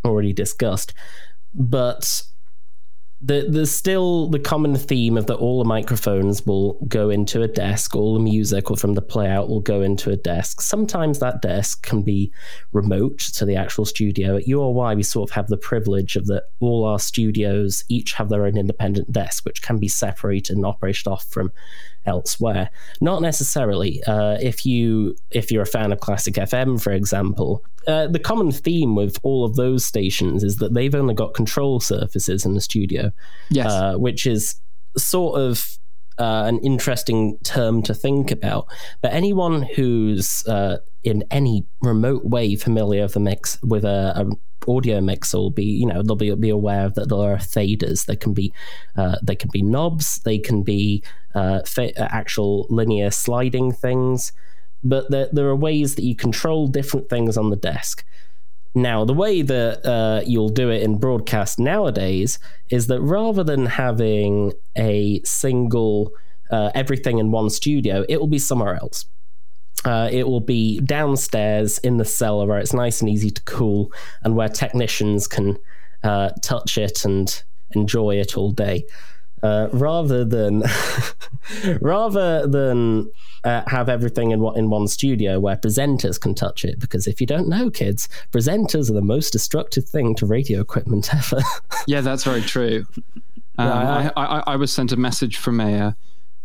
already 0.04 0.32
discussed. 0.32 0.92
But 1.54 2.24
the, 3.24 3.46
there's 3.48 3.70
still 3.70 4.26
the 4.28 4.38
common 4.40 4.74
theme 4.74 5.16
of 5.16 5.26
that 5.26 5.36
all 5.36 5.58
the 5.58 5.68
microphones 5.68 6.44
will 6.44 6.74
go 6.88 7.08
into 7.08 7.42
a 7.42 7.48
desk, 7.48 7.94
all 7.94 8.14
the 8.14 8.20
music 8.20 8.68
or 8.70 8.76
from 8.76 8.94
the 8.94 9.02
playout 9.02 9.48
will 9.48 9.60
go 9.60 9.80
into 9.80 10.10
a 10.10 10.16
desk. 10.16 10.60
Sometimes 10.60 11.20
that 11.20 11.40
desk 11.40 11.84
can 11.84 12.02
be 12.02 12.32
remote 12.72 13.20
to 13.20 13.44
the 13.44 13.54
actual 13.54 13.84
studio. 13.84 14.36
At 14.36 14.48
URY, 14.48 14.96
we 14.96 15.04
sort 15.04 15.30
of 15.30 15.34
have 15.34 15.46
the 15.46 15.56
privilege 15.56 16.16
of 16.16 16.26
that 16.26 16.44
all 16.58 16.84
our 16.84 16.98
studios 16.98 17.84
each 17.88 18.14
have 18.14 18.28
their 18.28 18.44
own 18.44 18.58
independent 18.58 19.12
desk, 19.12 19.44
which 19.44 19.62
can 19.62 19.78
be 19.78 19.88
separated 19.88 20.56
and 20.56 20.66
operated 20.66 21.06
off 21.06 21.24
from 21.24 21.52
elsewhere. 22.06 22.70
Not 23.00 23.22
necessarily. 23.22 24.02
Uh, 24.04 24.38
if 24.40 24.66
you 24.66 25.16
if 25.30 25.50
you're 25.50 25.62
a 25.62 25.66
fan 25.66 25.92
of 25.92 26.00
classic 26.00 26.34
FM, 26.34 26.80
for 26.80 26.92
example, 26.92 27.64
uh, 27.86 28.06
the 28.06 28.18
common 28.18 28.52
theme 28.52 28.94
with 28.94 29.18
all 29.22 29.44
of 29.44 29.56
those 29.56 29.84
stations 29.84 30.42
is 30.42 30.56
that 30.56 30.74
they've 30.74 30.94
only 30.94 31.14
got 31.14 31.34
control 31.34 31.80
surfaces 31.80 32.44
in 32.44 32.54
the 32.54 32.60
studio. 32.60 33.12
Yes, 33.50 33.70
uh, 33.70 33.94
which 33.96 34.26
is 34.26 34.56
sort 34.96 35.40
of. 35.40 35.78
Uh, 36.18 36.44
an 36.44 36.58
interesting 36.58 37.38
term 37.38 37.82
to 37.82 37.94
think 37.94 38.30
about, 38.30 38.66
but 39.00 39.10
anyone 39.14 39.62
who's 39.62 40.46
uh, 40.46 40.76
in 41.02 41.24
any 41.30 41.66
remote 41.80 42.22
way 42.26 42.54
familiar 42.54 43.02
with 43.04 43.14
the 43.14 43.20
mix 43.20 43.60
with 43.62 43.82
a, 43.82 44.12
a 44.14 44.26
audio 44.68 45.00
mix 45.00 45.32
will 45.34 45.50
be 45.50 45.64
you 45.64 45.86
know 45.86 46.02
they'll 46.02 46.16
be 46.16 46.34
be 46.34 46.50
aware 46.50 46.88
that 46.90 47.08
there 47.08 47.18
are 47.18 47.36
faders. 47.36 48.06
They 48.06 48.16
can 48.16 48.32
be 48.32 48.52
uh, 48.96 49.16
can 49.26 49.50
be 49.52 49.62
knobs. 49.62 50.18
They 50.20 50.38
can 50.38 50.62
be 50.62 51.02
uh, 51.34 51.60
uh, 51.78 51.90
actual 51.98 52.66
linear 52.70 53.10
sliding 53.10 53.72
things. 53.72 54.32
But 54.84 55.10
there, 55.10 55.28
there 55.32 55.46
are 55.46 55.56
ways 55.56 55.94
that 55.94 56.02
you 56.02 56.16
control 56.16 56.66
different 56.66 57.08
things 57.08 57.36
on 57.36 57.50
the 57.50 57.56
desk. 57.56 58.04
Now 58.74 59.04
the 59.04 59.12
way 59.12 59.42
that 59.42 59.86
uh, 59.86 60.22
you'll 60.26 60.48
do 60.48 60.70
it 60.70 60.82
in 60.82 60.98
broadcast 60.98 61.58
nowadays 61.58 62.38
is 62.70 62.86
that 62.86 63.00
rather 63.00 63.44
than 63.44 63.66
having 63.66 64.52
a 64.76 65.20
single 65.24 66.12
uh, 66.50 66.70
everything 66.74 67.18
in 67.18 67.30
one 67.30 67.50
studio 67.50 68.04
it 68.08 68.18
will 68.18 68.26
be 68.26 68.38
somewhere 68.38 68.74
else 68.76 69.06
uh, 69.84 70.08
it 70.12 70.28
will 70.28 70.40
be 70.40 70.80
downstairs 70.80 71.78
in 71.78 71.96
the 71.96 72.04
cellar 72.04 72.46
where 72.46 72.58
it's 72.58 72.72
nice 72.72 73.00
and 73.00 73.10
easy 73.10 73.30
to 73.30 73.42
cool 73.42 73.92
and 74.22 74.36
where 74.36 74.48
technicians 74.48 75.26
can 75.26 75.58
uh, 76.04 76.30
touch 76.42 76.78
it 76.78 77.04
and 77.04 77.42
enjoy 77.72 78.16
it 78.16 78.36
all 78.36 78.52
day. 78.52 78.84
Uh, 79.42 79.68
rather 79.72 80.24
than 80.24 80.62
rather 81.80 82.46
than 82.46 83.10
uh, 83.42 83.62
have 83.66 83.88
everything 83.88 84.30
in 84.30 84.40
in 84.54 84.70
one 84.70 84.86
studio 84.86 85.40
where 85.40 85.56
presenters 85.56 86.20
can 86.20 86.32
touch 86.32 86.64
it, 86.64 86.78
because 86.78 87.08
if 87.08 87.20
you 87.20 87.26
don't 87.26 87.48
know, 87.48 87.68
kids, 87.68 88.08
presenters 88.30 88.88
are 88.88 88.94
the 88.94 89.02
most 89.02 89.32
destructive 89.32 89.84
thing 89.84 90.14
to 90.14 90.26
radio 90.26 90.60
equipment 90.60 91.12
ever. 91.14 91.40
yeah, 91.88 92.00
that's 92.00 92.24
very 92.24 92.42
true. 92.42 92.86
Um, 93.58 93.68
I, 93.68 94.12
I, 94.16 94.42
I, 94.46 94.56
was 94.56 94.72
sent 94.72 94.92
a 94.92 94.96
message 94.96 95.36
from 95.36 95.60
a, 95.60 95.78
uh, 95.78 95.86
I'm 95.88 95.94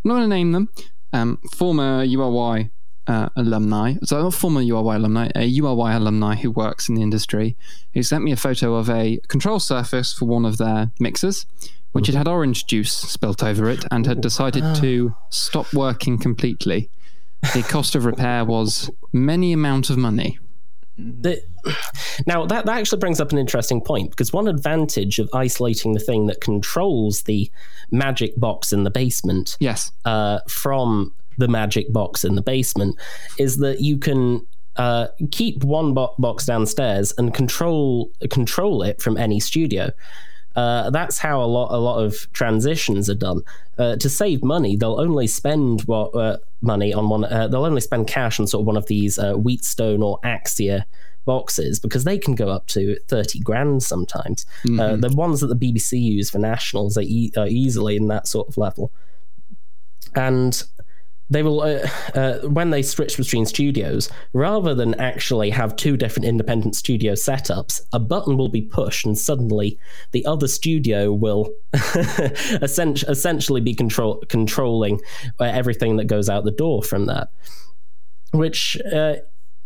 not 0.03 0.15
going 0.15 0.29
to 0.29 0.35
name 0.35 0.51
them, 0.51 0.69
um, 1.13 1.39
former 1.55 2.03
URY 2.03 2.69
uh, 3.07 3.29
alumni, 3.35 3.95
so 4.03 4.27
a 4.27 4.31
former 4.31 4.61
URY 4.61 4.95
alumni, 4.95 5.29
a 5.35 5.49
URY 5.49 5.95
alumni 5.95 6.35
who 6.35 6.51
works 6.51 6.89
in 6.89 6.95
the 6.95 7.01
industry, 7.01 7.55
who 7.93 8.03
sent 8.03 8.23
me 8.23 8.31
a 8.31 8.37
photo 8.37 8.75
of 8.75 8.89
a 8.89 9.19
control 9.27 9.59
surface 9.59 10.13
for 10.13 10.25
one 10.25 10.45
of 10.45 10.57
their 10.57 10.91
mixers, 10.99 11.45
which 11.93 12.07
had 12.07 12.15
had 12.15 12.27
orange 12.27 12.67
juice 12.67 12.93
spilt 12.93 13.43
over 13.43 13.69
it 13.69 13.85
and 13.91 14.05
had 14.05 14.21
decided 14.21 14.63
to 14.75 15.15
stop 15.29 15.73
working 15.73 16.17
completely. 16.17 16.89
The 17.53 17.63
cost 17.63 17.95
of 17.95 18.05
repair 18.05 18.43
was 18.43 18.89
many 19.13 19.53
amount 19.53 19.89
of 19.89 19.97
money. 19.97 20.39
The, 20.97 21.43
now 22.25 22.45
that, 22.47 22.65
that 22.65 22.77
actually 22.77 22.99
brings 22.99 23.21
up 23.21 23.31
an 23.31 23.37
interesting 23.37 23.81
point 23.81 24.09
because 24.09 24.33
one 24.33 24.47
advantage 24.47 25.19
of 25.19 25.29
isolating 25.31 25.93
the 25.93 25.99
thing 25.99 26.25
that 26.25 26.41
controls 26.41 27.23
the 27.23 27.51
magic 27.91 28.35
box 28.35 28.73
in 28.73 28.83
the 28.83 28.89
basement 28.89 29.57
yes 29.59 29.91
uh, 30.05 30.39
from 30.47 31.13
the 31.37 31.47
magic 31.47 31.91
box 31.93 32.23
in 32.23 32.35
the 32.35 32.41
basement 32.41 32.95
is 33.37 33.57
that 33.57 33.81
you 33.81 33.97
can 33.97 34.45
uh, 34.77 35.07
keep 35.31 35.63
one 35.63 35.93
bo- 35.93 36.13
box 36.19 36.45
downstairs 36.45 37.13
and 37.17 37.33
control 37.33 38.11
control 38.29 38.83
it 38.83 39.01
from 39.01 39.17
any 39.17 39.39
studio. 39.39 39.91
Uh, 40.55 40.89
that's 40.89 41.19
how 41.19 41.39
a 41.39 41.45
lot 41.45 41.71
a 41.71 41.77
lot 41.77 42.03
of 42.03 42.31
transitions 42.33 43.09
are 43.09 43.15
done. 43.15 43.41
Uh, 43.77 43.95
to 43.95 44.09
save 44.09 44.43
money, 44.43 44.75
they'll 44.75 44.99
only 44.99 45.27
spend 45.27 45.81
what 45.81 46.09
uh, 46.15 46.37
money 46.61 46.93
on 46.93 47.09
one. 47.09 47.23
Uh, 47.25 47.47
they'll 47.47 47.65
only 47.65 47.81
spend 47.81 48.07
cash 48.07 48.39
on 48.39 48.47
sort 48.47 48.61
of 48.61 48.67
one 48.67 48.77
of 48.77 48.87
these 48.87 49.19
uh, 49.19 49.33
Wheatstone 49.35 50.01
or 50.01 50.19
Axia 50.21 50.83
boxes 51.25 51.79
because 51.79 52.05
they 52.05 52.17
can 52.17 52.33
go 52.35 52.47
up 52.49 52.65
to 52.67 52.97
30 53.09 53.39
grand 53.41 53.83
sometimes. 53.83 54.45
Mm-hmm. 54.65 55.01
the 55.01 55.09
ones 55.13 55.41
that 55.41 55.47
the 55.47 55.55
BBC 55.55 56.01
use 56.01 56.29
for 56.29 56.39
nationals 56.39 56.97
are, 56.97 57.01
e- 57.01 57.33
are 57.35 57.47
easily 57.47 57.97
in 57.97 58.07
that 58.07 58.27
sort 58.27 58.47
of 58.47 58.57
level. 58.57 58.91
And 60.15 60.63
they 61.29 61.43
will 61.43 61.61
uh, 61.61 61.87
uh, 62.15 62.39
when 62.47 62.69
they 62.69 62.81
switch 62.81 63.17
between 63.17 63.45
studios 63.45 64.09
rather 64.33 64.73
than 64.73 64.93
actually 64.95 65.49
have 65.49 65.75
two 65.75 65.97
different 65.97 66.25
independent 66.25 66.75
studio 66.75 67.13
setups 67.13 67.81
a 67.93 67.99
button 67.99 68.37
will 68.37 68.49
be 68.49 68.61
pushed 68.61 69.05
and 69.05 69.17
suddenly 69.17 69.77
the 70.11 70.25
other 70.25 70.47
studio 70.47 71.11
will 71.11 71.49
essentially 72.61 73.61
be 73.61 73.73
control- 73.73 74.23
controlling 74.29 74.99
uh, 75.39 75.45
everything 75.45 75.97
that 75.97 76.05
goes 76.05 76.29
out 76.29 76.43
the 76.43 76.51
door 76.51 76.83
from 76.83 77.05
that. 77.05 77.29
Which 78.31 78.77
uh, 78.93 79.15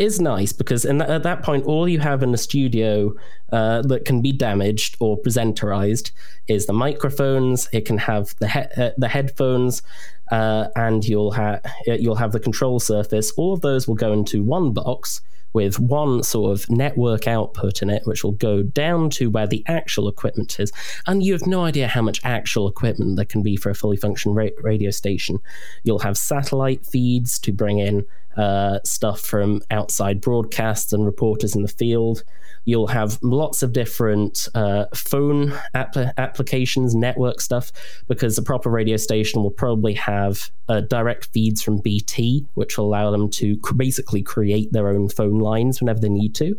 is 0.01 0.19
nice 0.19 0.51
because 0.51 0.81
that, 0.81 1.01
at 1.01 1.23
that 1.23 1.43
point, 1.43 1.65
all 1.65 1.87
you 1.87 1.99
have 1.99 2.23
in 2.23 2.31
the 2.31 2.37
studio 2.37 3.13
uh, 3.51 3.83
that 3.83 4.03
can 4.03 4.21
be 4.21 4.31
damaged 4.31 4.97
or 4.99 5.21
presenterized 5.21 6.11
is 6.47 6.65
the 6.65 6.73
microphones. 6.73 7.69
It 7.71 7.85
can 7.85 7.99
have 7.99 8.33
the 8.39 8.47
he- 8.47 8.81
uh, 8.81 8.91
the 8.97 9.07
headphones, 9.07 9.83
uh, 10.31 10.67
and 10.75 11.07
you'll 11.07 11.31
have 11.31 11.63
you'll 11.85 12.15
have 12.15 12.31
the 12.31 12.39
control 12.39 12.79
surface. 12.79 13.31
All 13.37 13.53
of 13.53 13.61
those 13.61 13.87
will 13.87 13.95
go 13.95 14.11
into 14.11 14.43
one 14.43 14.73
box 14.73 15.21
with 15.53 15.79
one 15.79 16.23
sort 16.23 16.51
of 16.53 16.69
network 16.69 17.27
output 17.27 17.81
in 17.81 17.89
it, 17.89 18.03
which 18.05 18.23
will 18.23 18.31
go 18.31 18.63
down 18.63 19.09
to 19.11 19.29
where 19.29 19.47
the 19.47 19.63
actual 19.67 20.07
equipment 20.07 20.59
is. 20.59 20.71
And 21.07 21.21
you 21.23 21.33
have 21.33 21.45
no 21.45 21.65
idea 21.65 21.87
how 21.87 22.01
much 22.01 22.21
actual 22.23 22.67
equipment 22.69 23.17
there 23.17 23.25
can 23.25 23.43
be 23.43 23.57
for 23.57 23.69
a 23.69 23.75
fully 23.75 23.97
functioning 23.97 24.35
ra- 24.35 24.47
radio 24.61 24.91
station. 24.91 25.39
You'll 25.83 25.99
have 25.99 26.17
satellite 26.17 26.85
feeds 26.85 27.37
to 27.39 27.51
bring 27.51 27.79
in 27.79 28.05
uh, 28.37 28.79
stuff 28.83 29.19
from 29.19 29.61
outside 29.71 30.21
broadcasts 30.21 30.93
and 30.93 31.05
reporters 31.05 31.55
in 31.55 31.61
the 31.61 31.67
field. 31.67 32.23
You'll 32.65 32.87
have 32.87 33.17
lots 33.21 33.63
of 33.63 33.73
different 33.73 34.47
uh, 34.53 34.85
phone 34.93 35.53
app- 35.73 35.97
applications, 36.17 36.93
network 36.93 37.41
stuff, 37.41 37.71
because 38.07 38.37
a 38.37 38.43
proper 38.43 38.69
radio 38.69 38.97
station 38.97 39.41
will 39.41 39.51
probably 39.51 39.93
have 39.95 40.51
uh, 40.69 40.81
direct 40.81 41.29
feeds 41.33 41.61
from 41.61 41.79
BT, 41.79 42.45
which 42.53 42.77
will 42.77 42.85
allow 42.85 43.11
them 43.11 43.29
to 43.31 43.57
cr- 43.57 43.73
basically 43.73 44.21
create 44.21 44.71
their 44.71 44.87
own 44.87 45.09
phone 45.09 45.39
lines 45.39 45.81
whenever 45.81 45.99
they 45.99 46.09
need 46.09 46.35
to. 46.35 46.57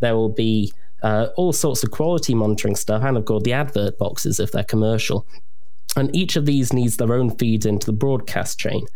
There 0.00 0.14
will 0.14 0.28
be 0.28 0.72
uh, 1.02 1.28
all 1.36 1.52
sorts 1.52 1.82
of 1.82 1.90
quality 1.90 2.34
monitoring 2.34 2.76
stuff, 2.76 3.02
and 3.02 3.16
of 3.16 3.24
course 3.24 3.42
the 3.42 3.54
advert 3.54 3.98
boxes 3.98 4.40
if 4.40 4.52
they're 4.52 4.62
commercial. 4.62 5.26
And 5.96 6.14
each 6.14 6.36
of 6.36 6.46
these 6.46 6.72
needs 6.72 6.98
their 6.98 7.14
own 7.14 7.36
feeds 7.36 7.66
into 7.66 7.86
the 7.86 7.92
broadcast 7.92 8.58
chain 8.58 8.86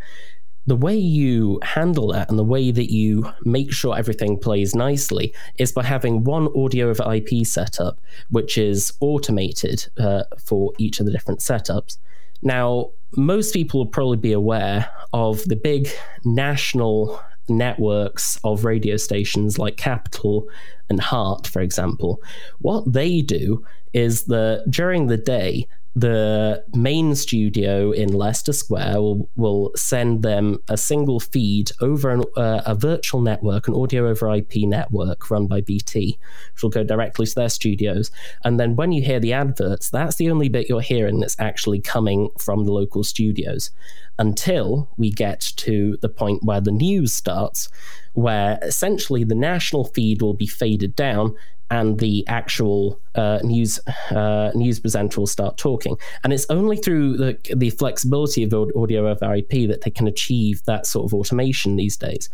the 0.67 0.77
way 0.77 0.97
you 0.97 1.61
handle 1.63 2.09
that 2.13 2.31
and 2.31 2.39
the 2.39 2.45
way 2.45 2.71
that 2.71 2.93
you 2.93 3.31
make 3.45 3.73
sure 3.73 3.97
everything 3.97 4.39
plays 4.39 4.75
nicely 4.75 5.35
is 5.59 5.73
by 5.73 5.83
having 5.83 6.25
one 6.25 6.49
audio 6.57 6.89
over 6.89 7.15
IP 7.15 7.47
setup, 7.47 7.99
which 8.31 8.57
is 8.57 8.93
automated 9.01 9.87
uh, 9.99 10.23
for 10.39 10.73
each 10.79 11.01
of 11.01 11.07
the 11.07 11.13
different 11.13 11.41
setups. 11.41 11.99
Now, 12.43 12.91
most 13.17 13.53
people 13.53 13.81
will 13.81 13.91
probably 13.91 14.17
be 14.17 14.33
aware 14.33 14.91
of 15.13 15.45
the 15.45 15.57
big 15.57 15.89
national 16.25 17.21
networks 17.49 18.39
of 18.45 18.65
radio 18.65 18.97
stations 18.97 19.59
like 19.59 19.77
Capital 19.77 20.49
and 20.89 21.01
Heart, 21.01 21.47
for 21.47 21.61
example. 21.61 22.23
What 22.61 22.91
they 22.91 23.21
do 23.21 23.65
is 23.93 24.25
that 24.25 24.65
during 24.69 25.07
the 25.07 25.17
day, 25.17 25.69
the 25.97 26.65
main 26.75 27.15
studio 27.15 27.93
in 27.93 28.13
Leicester 28.13 28.53
Square 28.53 29.01
will, 29.01 29.29
will 29.37 29.71
send 29.77 30.25
them 30.25 30.59
a 30.69 30.77
single 30.77 31.21
feed 31.21 31.71
over 31.81 32.11
an, 32.11 32.25
uh, 32.37 32.63
a 32.67 32.75
virtual 32.75 33.21
network, 33.21 33.69
an 33.69 33.75
audio 33.75 34.09
over 34.09 34.35
IP 34.35 34.57
network 34.57 35.31
run 35.31 35.47
by 35.47 35.61
BT, 35.61 36.19
which 36.53 36.63
will 36.65 36.71
go 36.71 36.83
directly 36.83 37.27
to 37.27 37.35
their 37.37 37.49
studios. 37.49 38.11
And 38.45 38.59
then 38.59 38.75
when 38.75 38.91
you 38.91 39.03
hear 39.03 39.21
the 39.21 39.33
adverts, 39.33 39.89
that's 39.89 40.17
the 40.17 40.31
only 40.31 40.49
bit 40.49 40.69
you're 40.69 40.81
hearing 40.81 41.21
that's 41.21 41.39
actually 41.39 41.81
coming 41.81 42.29
from 42.41 42.65
the 42.65 42.73
local 42.73 43.05
studios 43.05 43.71
until 44.19 44.89
we 44.97 45.11
get 45.11 45.41
to 45.57 45.97
the 46.01 46.09
point 46.09 46.43
where 46.43 46.61
the 46.61 46.73
news 46.73 47.13
starts, 47.13 47.69
where 48.15 48.59
essentially 48.63 49.23
the 49.23 49.35
national 49.35 49.85
feed 49.85 50.23
will 50.23 50.35
be 50.35 50.47
faded 50.47 50.97
down 50.97 51.37
and 51.71 51.99
the 51.99 52.25
actual 52.27 53.01
uh, 53.15 53.41
news 53.43 53.81
uh, 54.11 54.51
news 54.55 54.81
presenter 54.81 55.21
will 55.21 55.27
start 55.27 55.57
talking. 55.57 55.97
And 56.23 56.33
it's 56.33 56.47
only 56.51 56.77
through 56.77 57.17
the, 57.17 57.39
the 57.55 57.71
flexibility 57.71 58.43
of 58.43 58.53
audio 58.55 59.09
over 59.09 59.35
IP 59.35 59.69
that 59.69 59.83
they 59.83 59.91
can 59.91 60.07
achieve 60.07 60.63
that 60.65 60.87
sort 60.87 61.07
of 61.07 61.15
automation 61.15 61.77
these 61.77 61.97
days. 61.97 62.29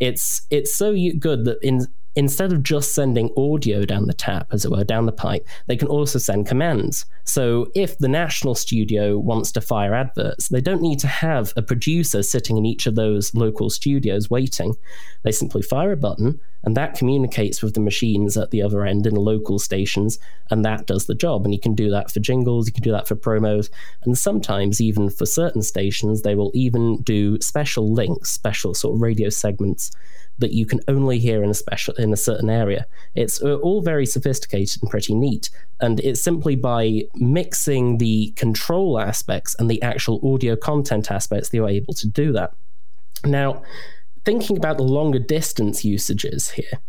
It's 0.00 0.42
it's 0.50 0.74
so 0.74 0.94
good 1.18 1.44
that 1.44 1.58
in 1.62 1.86
instead 2.14 2.52
of 2.52 2.62
just 2.62 2.94
sending 2.94 3.30
audio 3.36 3.84
down 3.84 4.06
the 4.06 4.12
tap, 4.12 4.48
as 4.52 4.64
it 4.64 4.70
were, 4.70 4.84
down 4.84 5.06
the 5.06 5.12
pipe, 5.12 5.46
they 5.66 5.76
can 5.76 5.88
also 5.88 6.18
send 6.18 6.46
commands. 6.46 7.06
So 7.24 7.70
if 7.74 7.98
the 7.98 8.08
national 8.08 8.54
studio 8.54 9.18
wants 9.18 9.52
to 9.52 9.60
fire 9.60 9.94
adverts, 9.94 10.48
they 10.48 10.60
don't 10.60 10.82
need 10.82 10.98
to 11.00 11.06
have 11.06 11.52
a 11.56 11.62
producer 11.62 12.22
sitting 12.22 12.58
in 12.58 12.66
each 12.66 12.86
of 12.86 12.94
those 12.94 13.34
local 13.34 13.70
studios 13.70 14.28
waiting. 14.28 14.74
They 15.22 15.32
simply 15.32 15.62
fire 15.62 15.92
a 15.92 15.96
button, 15.96 16.40
and 16.64 16.76
that 16.76 16.94
communicates 16.94 17.62
with 17.62 17.74
the 17.74 17.80
machines 17.80 18.36
at 18.36 18.50
the 18.50 18.62
other 18.62 18.84
end 18.84 19.06
in 19.06 19.14
the 19.14 19.20
local 19.20 19.58
stations, 19.58 20.18
and 20.50 20.64
that 20.64 20.86
does 20.86 21.06
the 21.06 21.14
job. 21.14 21.44
And 21.44 21.54
you 21.54 21.60
can 21.60 21.74
do 21.74 21.90
that 21.90 22.10
for 22.10 22.20
jingles, 22.20 22.66
you 22.66 22.72
can 22.72 22.82
do 22.82 22.92
that 22.92 23.08
for 23.08 23.16
promos, 23.16 23.70
and 24.04 24.18
sometimes 24.18 24.80
even 24.80 25.08
for 25.08 25.26
certain 25.26 25.62
stations, 25.62 26.22
they 26.22 26.34
will 26.34 26.50
even 26.54 27.02
do 27.02 27.40
special 27.40 27.92
links, 27.92 28.30
special 28.30 28.74
sort 28.74 28.96
of 28.96 29.02
radio 29.02 29.28
segments 29.28 29.90
that 30.38 30.52
you 30.52 30.66
can 30.66 30.80
only 30.88 31.18
hear 31.18 31.42
in 31.42 31.50
a 31.50 31.54
special 31.54 31.94
in 31.94 32.12
a 32.12 32.16
certain 32.16 32.50
area. 32.50 32.86
It's 33.14 33.42
uh, 33.42 33.56
all 33.56 33.82
very 33.82 34.06
sophisticated 34.06 34.82
and 34.82 34.90
pretty 34.90 35.14
neat, 35.14 35.50
and 35.80 36.00
it's 36.00 36.20
simply 36.20 36.56
by 36.56 37.02
mixing 37.14 37.98
the 37.98 38.32
control 38.36 38.98
aspects 38.98 39.54
and 39.58 39.70
the 39.70 39.80
actual 39.82 40.20
audio 40.34 40.56
content 40.56 41.10
aspects 41.10 41.48
that 41.48 41.56
you're 41.56 41.68
able 41.68 41.94
to 41.94 42.08
do 42.08 42.32
that. 42.32 42.54
Now, 43.24 43.62
thinking 44.24 44.56
about 44.56 44.76
the 44.76 44.84
longer 44.84 45.18
distance 45.18 45.84
usages 45.84 46.50
here, 46.50 46.80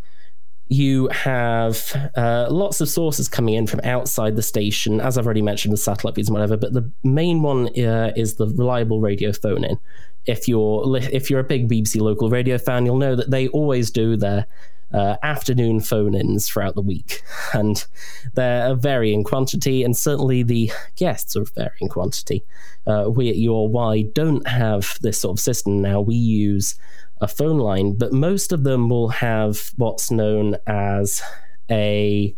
you 0.67 1.07
have 1.09 2.11
uh, 2.15 2.47
lots 2.49 2.81
of 2.81 2.89
sources 2.89 3.27
coming 3.27 3.55
in 3.55 3.67
from 3.67 3.81
outside 3.83 4.35
the 4.35 4.41
station, 4.41 4.99
as 5.01 5.17
I've 5.17 5.25
already 5.25 5.41
mentioned, 5.41 5.73
the 5.73 5.77
satellite 5.77 6.15
feeds 6.15 6.29
and 6.29 6.33
whatever. 6.33 6.57
But 6.57 6.73
the 6.73 6.89
main 7.03 7.41
one 7.41 7.67
uh, 7.79 8.13
is 8.15 8.35
the 8.35 8.47
reliable 8.47 8.99
radio 9.01 9.31
phone 9.31 9.63
in. 9.63 9.77
If 10.25 10.47
you're 10.47 10.97
if 10.97 11.29
you're 11.29 11.39
a 11.39 11.43
big 11.43 11.69
BBC 11.69 12.01
local 12.01 12.29
radio 12.29 12.57
fan, 12.57 12.85
you'll 12.85 12.97
know 12.97 13.15
that 13.15 13.31
they 13.31 13.47
always 13.49 13.91
do 13.91 14.15
their 14.15 14.47
uh, 14.93 15.17
afternoon 15.23 15.79
phone 15.79 16.13
ins 16.13 16.47
throughout 16.47 16.75
the 16.75 16.81
week. 16.81 17.21
And 17.53 17.85
they're 18.33 18.71
a 18.71 18.75
varying 18.75 19.23
quantity, 19.23 19.83
and 19.83 19.95
certainly 19.95 20.43
the 20.43 20.71
guests 20.95 21.35
are 21.35 21.41
a 21.41 21.45
varying 21.45 21.89
quantity. 21.89 22.43
Uh, 22.87 23.09
we 23.09 23.29
at 23.29 23.35
URY 23.35 24.11
don't 24.13 24.47
have 24.47 24.97
this 25.01 25.19
sort 25.19 25.37
of 25.37 25.39
system 25.39 25.81
now. 25.81 26.01
We 26.01 26.15
use 26.15 26.75
a 27.21 27.27
phone 27.27 27.57
line, 27.57 27.95
but 27.97 28.11
most 28.11 28.51
of 28.51 28.63
them 28.63 28.89
will 28.89 29.09
have 29.09 29.71
what's 29.77 30.11
known 30.11 30.57
as 30.67 31.21
a 31.69 32.35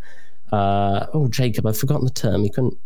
uh, 0.51 1.07
oh 1.13 1.27
Jacob, 1.27 1.65
I've 1.65 1.77
forgotten 1.77 2.05
the 2.05 2.11
term. 2.11 2.43
You 2.43 2.51
couldn't. 2.51 2.77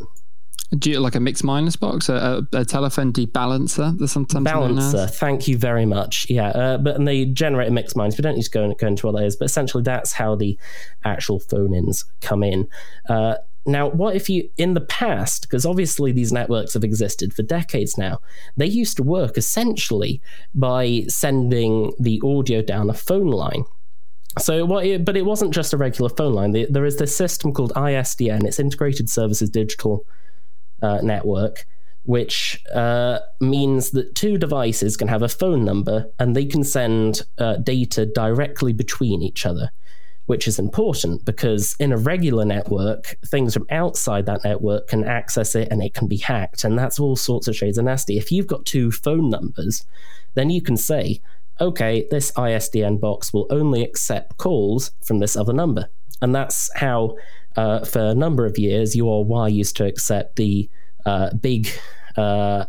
Do 0.78 0.92
you 0.92 1.00
like 1.00 1.16
a 1.16 1.20
mixed 1.20 1.44
minus 1.44 1.76
box, 1.76 2.10
a, 2.10 2.46
a, 2.54 2.60
a 2.60 2.66
telephone 2.66 3.12
debalancer? 3.12 4.08
Sometimes 4.08 4.44
balancer. 4.44 5.08
Thank 5.08 5.48
you 5.48 5.58
very 5.58 5.86
much. 5.86 6.30
Yeah, 6.30 6.50
uh, 6.50 6.78
but 6.78 6.96
and 6.96 7.08
they 7.08 7.26
generate 7.26 7.70
a 7.70 7.72
mixed 7.72 7.96
minus. 7.96 8.18
We 8.18 8.22
don't 8.22 8.36
need 8.36 8.44
to 8.44 8.52
go, 8.52 8.74
go 8.74 8.88
into 8.88 9.08
what 9.08 9.16
that 9.16 9.26
is, 9.26 9.36
but 9.36 9.46
essentially 9.46 9.82
that's 9.82 10.14
how 10.14 10.36
the 10.36 10.58
actual 11.04 11.40
phone 11.40 11.74
ins 11.74 12.06
come 12.22 12.44
in. 12.44 12.68
Uh, 13.08 13.36
now, 13.66 13.88
what 13.88 14.16
if 14.16 14.30
you, 14.30 14.50
in 14.58 14.74
the 14.74 14.82
past, 14.82 15.44
because 15.44 15.66
obviously 15.66 16.12
these 16.12 16.32
networks 16.32 16.74
have 16.74 16.84
existed 16.84 17.34
for 17.34 17.44
decades 17.44 17.98
now, 17.98 18.20
they 18.56 18.66
used 18.66 18.96
to 18.98 19.04
work 19.04 19.38
essentially 19.38 20.22
by 20.54 21.04
sending 21.08 21.94
the 22.00 22.22
audio 22.24 22.62
down 22.62 22.90
a 22.90 22.94
phone 22.94 23.28
line. 23.28 23.66
So, 24.38 24.66
what? 24.66 24.86
It, 24.86 25.04
but 25.04 25.18
it 25.18 25.26
wasn't 25.26 25.52
just 25.52 25.74
a 25.74 25.78
regular 25.78 26.10
phone 26.10 26.34
line. 26.34 26.52
There 26.52 26.86
is 26.86 26.98
this 26.98 27.16
system 27.16 27.54
called 27.54 27.74
ISDN. 27.74 28.46
It's 28.46 28.60
Integrated 28.60 29.10
Services 29.10 29.50
Digital 29.50 30.06
uh, 30.82 31.00
Network, 31.02 31.66
which 32.04 32.62
uh, 32.74 33.20
means 33.40 33.92
that 33.92 34.16
two 34.16 34.38
devices 34.38 34.98
can 34.98 35.08
have 35.08 35.22
a 35.22 35.30
phone 35.30 35.64
number 35.64 36.06
and 36.20 36.36
they 36.36 36.46
can 36.46 36.64
send 36.64 37.24
uh, 37.38 37.58
data 37.58 38.06
directly 38.06 38.74
between 38.74 39.22
each 39.22 39.46
other 39.46 39.72
which 40.30 40.48
is 40.48 40.60
important 40.60 41.26
because 41.26 41.76
in 41.80 41.92
a 41.92 41.98
regular 41.98 42.46
network, 42.46 43.18
things 43.26 43.52
from 43.52 43.66
outside 43.72 44.28
that 44.28 44.44
network 44.44 44.88
can 44.88 45.04
access 45.04 45.56
it 45.56 45.68
and 45.72 45.82
it 45.82 45.96
can 45.96 46.08
be 46.08 46.18
hacked. 46.18 46.64
And 46.64 46.78
that's 46.78 47.00
all 47.00 47.16
sorts 47.16 47.48
of 47.48 47.56
shades 47.56 47.80
of 47.80 47.86
nasty. 47.86 48.16
If 48.16 48.32
you've 48.32 48.46
got 48.46 48.64
two 48.64 48.92
phone 48.92 49.32
numbers, 49.32 49.88
then 50.36 50.52
you 50.52 50.62
can 50.62 50.78
say, 50.78 51.20
okay, 51.60 52.08
this 52.12 52.32
ISDN 52.34 53.00
box 53.00 53.34
will 53.34 53.48
only 53.50 53.84
accept 53.84 54.38
calls 54.38 54.92
from 55.02 55.18
this 55.18 55.36
other 55.36 55.52
number. 55.52 55.90
And 56.22 56.36
that's 56.36 56.70
how, 56.76 57.18
uh, 57.60 57.84
for 57.84 58.00
a 58.00 58.16
number 58.16 58.46
of 58.46 58.58
years, 58.58 58.96
URY 58.96 59.52
used 59.52 59.76
to 59.78 59.86
accept 59.86 60.38
the 60.38 60.70
uh, 61.06 61.34
big. 61.36 61.70
Uh, 62.16 62.66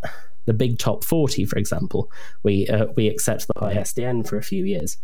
the 0.46 0.54
big 0.54 0.78
top 0.78 1.04
40, 1.04 1.44
for 1.44 1.58
example, 1.58 2.10
we 2.42 2.66
uh, 2.66 2.86
we 2.96 3.06
accept 3.08 3.46
the 3.46 3.54
ISDN 3.54 4.26
for 4.26 4.36
a 4.36 4.42
few 4.42 4.64
years. 4.64 4.96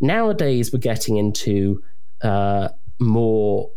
Nowadays, 0.00 0.72
we're 0.72 0.78
getting 0.78 1.16
into 1.16 1.82
uh, 2.22 2.68
more 3.00 3.70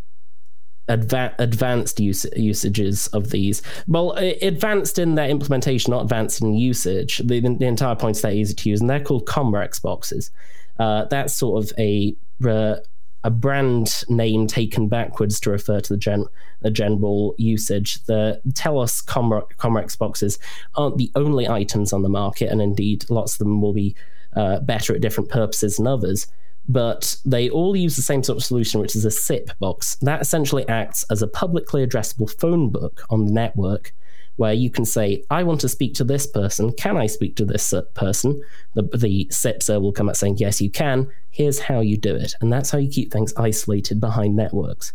adva- 0.90 1.34
advanced 1.40 2.00
usages 2.00 3.08
of 3.08 3.32
these. 3.32 3.64
Well, 3.88 4.12
advanced 4.12 5.00
in 5.00 5.16
their 5.16 5.30
implementation, 5.30 5.92
not 5.92 6.04
advanced 6.04 6.42
in 6.42 6.54
usage. 6.54 7.20
The, 7.20 7.40
the 7.40 7.66
entire 7.66 7.96
point 7.96 8.18
is 8.18 8.22
they're 8.22 8.32
easy 8.32 8.54
to 8.54 8.70
use, 8.70 8.82
and 8.82 8.90
they're 8.90 9.04
called 9.04 9.26
Comrex 9.26 9.82
boxes. 9.82 10.30
Uh, 10.78 11.06
that's 11.06 11.34
sort 11.34 11.64
of 11.64 11.72
a 11.80 12.16
uh, 12.48 12.76
a 13.24 13.30
brand 13.30 14.04
name 14.10 14.48
taken 14.48 14.88
backwards 14.88 15.40
to 15.42 15.50
refer 15.50 15.80
to 15.82 15.94
the, 15.94 15.98
gen- 15.98 16.28
the 16.62 16.72
general 16.72 17.36
usage. 17.38 18.04
The 18.06 18.42
Telos 18.54 19.02
Comre- 19.02 19.48
Comrex 19.58 19.98
boxes 19.98 20.40
aren't 20.76 20.98
the 20.98 21.12
only 21.16 21.48
items 21.48 21.94
on 21.94 22.04
the 22.04 22.10
market, 22.10 22.52
and 22.52 22.62
indeed, 22.62 23.10
lots 23.10 23.34
of 23.34 23.40
them 23.40 23.62
will 23.62 23.74
be 23.74 23.96
uh, 24.36 24.60
better 24.60 24.94
at 24.94 25.02
different 25.02 25.30
purposes 25.30 25.78
than 25.78 25.88
others 25.88 26.28
but 26.68 27.16
they 27.26 27.50
all 27.50 27.76
use 27.76 27.96
the 27.96 28.02
same 28.02 28.24
sort 28.24 28.38
of 28.38 28.44
solution, 28.44 28.82
which 28.82 28.96
is 28.96 29.06
a 29.06 29.12
SIP 29.12 29.58
box. 29.60 29.96
That 30.02 30.22
essentially 30.22 30.68
acts 30.68 31.06
as 31.10 31.22
a 31.22 31.28
publicly 31.28 31.86
addressable 31.86 32.30
phone 32.40 32.70
book 32.70 33.04
on 33.10 33.26
the 33.26 33.32
network 33.32 33.94
where 34.38 34.54
you 34.54 34.70
can 34.70 34.86
say, 34.86 35.24
I 35.30 35.44
want 35.44 35.62
to 35.62 35.70
speak 35.70 35.94
to 35.96 36.04
this 36.04 36.26
person. 36.26 36.72
Can 36.74 36.96
I 36.96 37.08
speak 37.08 37.36
to 37.36 37.46
this 37.46 37.74
uh, 37.74 37.82
person? 37.94 38.42
The, 38.76 38.84
the 38.84 39.28
SIPser 39.30 39.76
uh, 39.76 39.80
will 39.80 39.92
come 39.92 40.10
out 40.10 40.18
saying, 40.18 40.38
Yes, 40.38 40.62
you 40.62 40.70
can. 40.70 41.12
Here's 41.30 41.60
how 41.60 41.82
you 41.82 41.98
do 41.98 42.16
it. 42.16 42.34
And 42.42 42.52
that's 42.52 42.72
how 42.72 42.78
you 42.78 42.90
keep 42.90 43.12
things 43.12 43.34
isolated 43.36 44.00
behind 44.00 44.36
networks. 44.36 44.94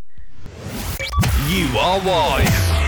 You 1.49 1.67
are 1.77 1.99
wise. 2.05 2.83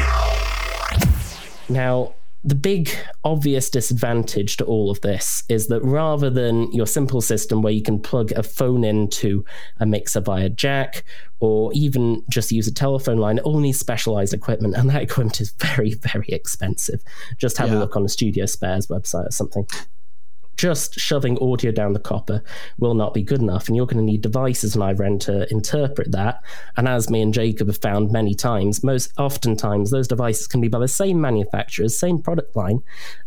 Now, 1.70 2.15
the 2.45 2.55
big 2.55 2.91
obvious 3.23 3.71
disadvantage 3.71 4.58
to 4.58 4.65
all 4.65 4.91
of 4.91 5.01
this 5.01 5.43
is 5.49 5.65
that 5.67 5.81
rather 5.81 6.29
than 6.29 6.71
your 6.71 6.86
simple 6.86 7.19
system 7.19 7.63
where 7.63 7.73
you 7.73 7.81
can 7.81 7.99
plug 7.99 8.31
a 8.34 8.43
phone 8.43 8.84
into 8.84 9.43
a 9.79 9.86
mixer 9.86 10.21
via 10.21 10.47
jack 10.47 11.03
or 11.39 11.73
even 11.73 12.23
just 12.29 12.51
use 12.51 12.67
a 12.67 12.73
telephone 12.73 13.17
line, 13.17 13.39
it 13.39 13.43
all 13.45 13.60
needs 13.60 13.79
specialized 13.79 14.31
equipment, 14.31 14.75
and 14.75 14.91
that 14.91 15.01
equipment 15.01 15.41
is 15.41 15.51
very, 15.60 15.95
very 15.95 16.27
expensive. 16.27 17.01
Just 17.38 17.58
have 17.58 17.69
yeah. 17.69 17.77
a 17.77 17.79
look 17.79 17.95
on 17.95 18.05
a 18.05 18.10
Studio 18.10 18.45
Spares 18.45 18.88
website 18.88 19.27
or 19.27 19.31
something 19.31 19.65
just 20.58 21.00
shoving 21.00 21.38
audio 21.39 21.72
down 21.72 21.94
the 21.94 22.00
copper 22.00 22.44
will 22.78 22.94
not 22.94 23.13
be 23.13 23.24
good 23.24 23.41
enough. 23.41 23.68
And 23.68 23.76
you're 23.76 23.86
going 23.86 23.98
to 23.98 24.04
need 24.04 24.22
devices 24.22 24.76
and 24.76 24.84
I 24.84 24.94
rent 24.94 25.24
to 25.24 25.52
interpret 25.52 26.12
that. 26.12 26.41
And 26.78 26.88
as 26.88 27.10
me 27.10 27.22
and 27.22 27.34
Jacob 27.34 27.68
have 27.68 27.78
found 27.78 28.12
many 28.12 28.34
times, 28.34 28.84
most 28.84 29.12
oftentimes 29.18 29.91
those 29.91 30.08
devices 30.08 30.48
can 30.48 30.62
be 30.62 30.68
by 30.68 30.80
the 30.80 30.88
same 30.88 31.20
manufacturers, 31.20 31.98
same 31.98 32.22
product 32.22 32.56
line, 32.56 32.82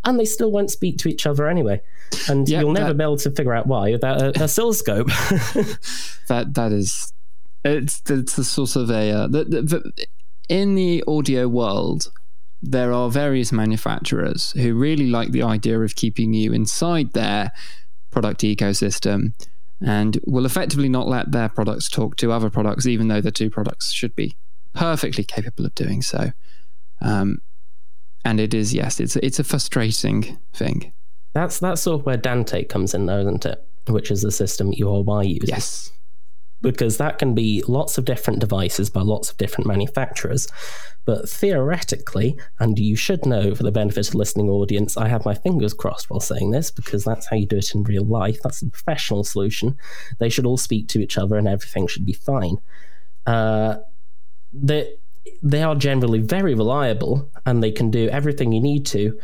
and 0.04 0.18
they 0.18 0.24
still 0.24 0.50
won't 0.50 0.70
speak 0.70 0.98
to 0.98 1.08
each 1.08 1.26
other 1.26 1.48
anyway. 1.48 1.80
And 2.28 2.48
you'll 2.48 2.72
never 2.72 2.88
that, 2.88 2.98
be 2.98 3.04
able 3.04 3.16
to 3.18 3.30
figure 3.30 3.54
out 3.54 3.66
why 3.66 3.90
without 3.92 4.20
a, 4.22 4.40
a 4.40 4.44
oscilloscope. 4.44 5.06
that 6.28 6.54
that 6.54 6.72
is 6.72 7.12
it's 7.64 8.02
it's 8.08 8.38
a 8.38 8.44
sort 8.44 8.76
of 8.76 8.90
a 8.90 9.10
uh, 9.10 9.26
the, 9.26 9.44
the, 9.44 9.62
the, 9.62 10.06
in 10.48 10.74
the 10.74 11.04
audio 11.06 11.48
world 11.48 12.10
there 12.62 12.92
are 12.92 13.10
various 13.10 13.52
manufacturers 13.52 14.52
who 14.52 14.74
really 14.74 15.08
like 15.08 15.30
the 15.30 15.42
idea 15.42 15.80
of 15.80 15.94
keeping 15.94 16.32
you 16.34 16.52
inside 16.52 17.12
their 17.12 17.52
product 18.10 18.40
ecosystem 18.40 19.32
and 19.80 20.18
will 20.26 20.44
effectively 20.44 20.88
not 20.88 21.06
let 21.06 21.30
their 21.30 21.48
products 21.48 21.88
talk 21.88 22.16
to 22.16 22.32
other 22.32 22.50
products, 22.50 22.86
even 22.86 23.08
though 23.08 23.20
the 23.20 23.30
two 23.30 23.48
products 23.48 23.92
should 23.92 24.14
be 24.16 24.36
perfectly 24.72 25.24
capable 25.24 25.66
of 25.66 25.74
doing 25.74 26.02
so. 26.02 26.32
Um, 27.00 27.40
and 28.24 28.40
it 28.40 28.52
is 28.54 28.74
yes, 28.74 28.98
it's 28.98 29.16
it's 29.16 29.38
a 29.38 29.44
frustrating 29.44 30.38
thing. 30.52 30.92
That's 31.32 31.60
that's 31.60 31.82
sort 31.82 32.00
of 32.00 32.06
where 32.06 32.16
Dante 32.16 32.64
comes 32.64 32.94
in, 32.94 33.06
though, 33.06 33.20
isn't 33.20 33.46
it? 33.46 33.64
Which 33.86 34.10
is 34.10 34.22
the 34.22 34.32
system 34.32 34.72
URY 34.72 35.28
uses. 35.28 35.48
Yes. 35.48 35.92
Because 36.60 36.96
that 36.96 37.18
can 37.18 37.34
be 37.34 37.62
lots 37.68 37.98
of 37.98 38.04
different 38.04 38.40
devices 38.40 38.90
by 38.90 39.00
lots 39.00 39.30
of 39.30 39.36
different 39.36 39.66
manufacturers. 39.66 40.48
But 41.04 41.28
theoretically, 41.28 42.38
and 42.58 42.78
you 42.78 42.96
should 42.96 43.24
know 43.24 43.54
for 43.54 43.62
the 43.62 43.72
benefit 43.72 44.08
of 44.08 44.14
listening 44.14 44.50
audience, 44.50 44.96
I 44.96 45.08
have 45.08 45.24
my 45.24 45.34
fingers 45.34 45.72
crossed 45.72 46.10
while 46.10 46.20
saying 46.20 46.50
this 46.50 46.70
because 46.70 47.04
that's 47.04 47.28
how 47.28 47.36
you 47.36 47.46
do 47.46 47.56
it 47.56 47.74
in 47.74 47.84
real 47.84 48.04
life. 48.04 48.40
That's 48.42 48.60
the 48.60 48.70
professional 48.70 49.24
solution. 49.24 49.76
They 50.18 50.28
should 50.28 50.46
all 50.46 50.58
speak 50.58 50.88
to 50.88 51.00
each 51.00 51.16
other 51.16 51.36
and 51.36 51.48
everything 51.48 51.86
should 51.86 52.04
be 52.04 52.12
fine. 52.12 52.56
Uh, 53.26 53.76
they, 54.52 54.94
they 55.42 55.62
are 55.62 55.74
generally 55.74 56.20
very 56.20 56.54
reliable 56.54 57.30
and 57.46 57.62
they 57.62 57.70
can 57.70 57.90
do 57.90 58.08
everything 58.08 58.52
you 58.52 58.60
need 58.60 58.84
to. 58.86 59.18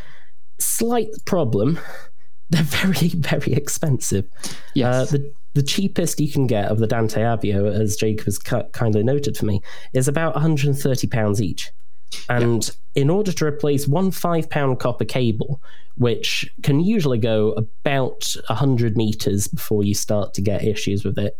Slight 0.58 1.10
problem, 1.24 1.80
they're 2.50 2.62
very, 2.62 3.08
very 3.08 3.52
expensive. 3.52 4.26
Yes. 4.74 5.12
Uh, 5.12 5.18
the 5.18 5.32
the 5.54 5.62
cheapest 5.62 6.20
you 6.20 6.30
can 6.30 6.46
get 6.46 6.70
of 6.70 6.78
the 6.78 6.86
Dante 6.86 7.20
Avio, 7.20 7.72
as 7.72 7.96
Jacob 7.96 8.26
has 8.26 8.38
kindly 8.38 9.02
noted 9.02 9.36
for 9.36 9.46
me, 9.46 9.62
is 9.92 10.08
about 10.08 10.34
130 10.34 11.06
pounds 11.06 11.40
each. 11.40 11.70
And 12.28 12.70
in 12.94 13.10
order 13.10 13.32
to 13.32 13.44
replace 13.44 13.88
one 13.88 14.10
five 14.10 14.50
pound 14.50 14.78
copper 14.78 15.04
cable, 15.04 15.60
which 15.96 16.50
can 16.62 16.80
usually 16.80 17.18
go 17.18 17.52
about 17.52 18.34
100 18.48 18.96
meters 18.96 19.48
before 19.48 19.84
you 19.84 19.94
start 19.94 20.34
to 20.34 20.42
get 20.42 20.64
issues 20.64 21.04
with 21.04 21.18
it, 21.18 21.38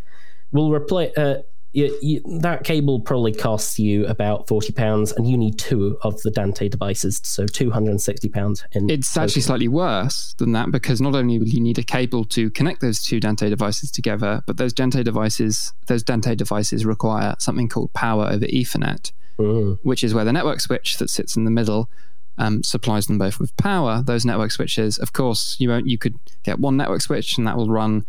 will 0.53 0.73
replace. 0.73 1.17
Uh, 1.17 1.43
you, 1.75 1.99
you, 2.01 2.39
that 2.41 2.65
cable 2.65 3.01
probably 3.01 3.33
costs 3.33 3.79
you 3.79 4.07
about 4.07 4.49
40 4.49 4.73
pounds, 4.73 5.13
and 5.13 5.29
you 5.29 5.37
need 5.37 5.59
two 5.59 5.99
of 6.03 6.21
the 6.23 6.31
Dante 6.31 6.69
devices, 6.69 7.21
so 7.25 7.47
260 7.47 8.29
pounds. 8.29 8.65
In 8.73 8.89
It's 8.89 9.17
actually 9.17 9.43
slightly 9.43 9.69
worse 9.69 10.35
than 10.39 10.53
that 10.53 10.71
because 10.71 11.01
not 11.01 11.15
only 11.15 11.39
will 11.39 11.49
you 11.49 11.61
need 11.61 11.79
a 11.79 11.83
cable 11.83 12.25
to 12.27 12.49
connect 12.51 12.81
those 12.81 13.03
two 13.03 13.21
Dante 13.21 13.51
devices 13.51 13.91
together, 13.91 14.43
but 14.47 14.57
those 14.57 14.73
Dante 14.73 15.03
devices 15.03 15.73
those 15.87 16.03
Dante 16.03 16.35
devices 16.35 16.87
require 16.87 17.35
something 17.39 17.69
called 17.69 17.93
power 17.93 18.27
over 18.31 18.47
Ethernet, 18.47 19.13
Mm. 19.39 19.79
which 19.83 20.05
is 20.05 20.15
where 20.15 20.25
the 20.25 20.33
network 20.33 20.61
switch 20.61 20.99
that 20.99 21.11
sits 21.11 21.35
in 21.37 21.45
the 21.45 21.51
middle 21.51 21.91
um, 22.39 22.63
supplies 22.63 23.07
them 23.07 23.19
both 23.19 23.39
with 23.39 23.57
power. 23.57 24.03
Those 24.05 24.25
network 24.25 24.51
switches, 24.51 24.99
of 24.99 25.13
course, 25.13 25.57
you 25.59 25.69
won't, 25.69 25.89
you 25.89 25.99
could 25.99 26.19
get 26.45 26.59
one 26.59 26.77
network 26.77 27.01
switch 27.01 27.37
and 27.39 27.47
that 27.47 27.57
will 27.57 27.69
run 27.69 28.05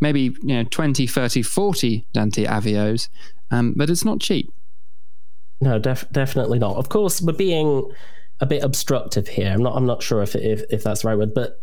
maybe 0.00 0.34
you 0.42 0.54
know 0.54 0.64
20, 0.64 1.06
30, 1.06 1.42
40 1.42 2.06
Dante 2.12 2.44
Avios, 2.44 3.08
um, 3.50 3.74
but 3.76 3.90
it's 3.90 4.04
not 4.04 4.20
cheap. 4.20 4.52
No, 5.60 5.78
def- 5.78 6.10
definitely 6.10 6.58
not. 6.58 6.76
Of 6.76 6.88
course, 6.88 7.20
we're 7.20 7.32
being 7.32 7.90
a 8.40 8.46
bit 8.46 8.62
obstructive 8.62 9.28
here. 9.28 9.52
I'm 9.52 9.62
not. 9.62 9.76
I'm 9.76 9.86
not 9.86 10.02
sure 10.02 10.22
if 10.22 10.34
if, 10.34 10.62
if 10.70 10.82
that's 10.82 11.02
the 11.02 11.08
right 11.08 11.18
word, 11.18 11.34
but 11.34 11.62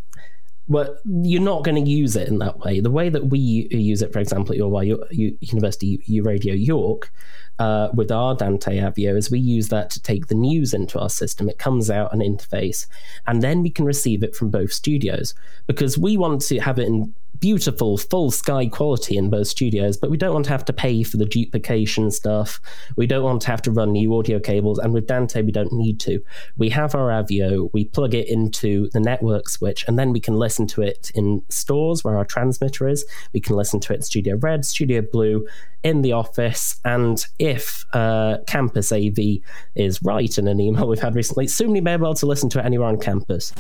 but 0.70 0.98
you're 1.06 1.42
not 1.42 1.64
going 1.64 1.84
to 1.84 1.90
use 1.90 2.16
it 2.16 2.28
in 2.28 2.40
that 2.40 2.60
way. 2.60 2.80
The 2.80 2.92
way 2.92 3.10
that 3.10 3.28
we 3.28 3.40
use 3.40 4.02
it, 4.02 4.12
for 4.12 4.20
example, 4.20 4.52
at 4.52 4.58
your 4.58 5.00
University 5.12 6.02
U 6.06 6.24
Radio 6.24 6.54
York, 6.54 7.12
uh, 7.60 7.90
with 7.94 8.12
our 8.12 8.36
Dante 8.36 8.78
Avio, 8.78 9.16
is 9.16 9.32
we 9.32 9.40
use 9.40 9.70
that 9.70 9.90
to 9.92 10.02
take 10.02 10.28
the 10.28 10.36
news 10.36 10.74
into 10.74 11.00
our 11.00 11.10
system. 11.10 11.50
It 11.50 11.58
comes 11.58 11.90
out 11.90 12.14
an 12.14 12.20
interface, 12.20 12.86
and 13.26 13.42
then 13.42 13.64
we 13.64 13.70
can 13.70 13.86
receive 13.86 14.24
it 14.24 14.36
from 14.36 14.50
both 14.50 14.72
studios 14.74 15.34
because 15.68 15.98
we 15.98 16.18
want 16.18 16.42
to 16.42 16.60
have 16.60 16.80
it 16.80 16.88
in 16.88 17.16
beautiful 17.40 17.98
full 17.98 18.32
sky 18.32 18.68
quality 18.68 19.18
in 19.18 19.30
both 19.30 19.48
studios, 19.48 19.98
but 19.98 20.10
we 20.10 20.18
don't 20.18 20.34
want 20.34 20.46
to 20.46 20.52
have 20.52 20.66
to 20.66 20.74
pay 20.74 21.04
for 21.04 21.18
the 21.18 21.26
duplication 21.26 22.12
stuff. 22.12 22.60
We 22.96 23.08
don't 23.08 23.24
want 23.24 23.42
to 23.44 23.48
have 23.48 23.62
to 23.64 23.72
run 23.72 23.92
new 23.92 24.16
audio 24.18 24.40
cables, 24.40 24.80
and 24.80 24.94
with 24.94 25.08
Dante, 25.08 25.42
we 25.42 25.52
don't 25.52 25.74
need 25.74 26.00
to. 26.02 26.20
We 26.58 26.70
have 26.70 26.96
our 26.96 27.10
Avio, 27.10 27.70
we 27.74 27.86
plug 27.86 28.14
it 28.14 28.28
into 28.28 28.90
the 28.94 29.00
network 29.00 29.50
switch, 29.50 29.86
and 29.88 29.98
then 29.98 30.12
we 30.12 30.20
can 30.20 30.36
listen 30.36 30.68
to 30.68 30.82
it 30.82 31.12
in 31.16 31.44
stores 31.50 32.04
where 32.04 32.18
our 32.18 32.26
transmitter 32.26 32.88
is. 32.88 33.06
We 33.34 33.42
can 33.42 33.56
listen 33.56 33.80
to 33.82 33.94
it 33.94 34.04
Studio 34.04 34.38
Red, 34.38 34.66
Studio 34.66 35.02
Blue, 35.02 35.48
in 35.84 36.02
the 36.02 36.12
office, 36.12 36.80
and 36.84 37.26
if 37.40 37.86
uh, 37.94 38.38
Campus 38.48 38.92
AV 38.92 39.40
is 39.76 40.02
right 40.04 40.38
in 40.38 40.48
an 40.48 40.60
email 40.60 40.88
we've 40.88 41.00
had 41.00 41.16
recently, 41.16 41.48
soon 41.48 41.72
we 41.72 41.82
may 41.82 41.96
be 41.96 42.04
able 42.04 42.14
to 42.16 42.26
listen 42.26 42.50
to 42.50 42.60
it 42.60 42.66
anywhere 42.66 42.88
on 42.88 43.00
campus. 43.00 43.54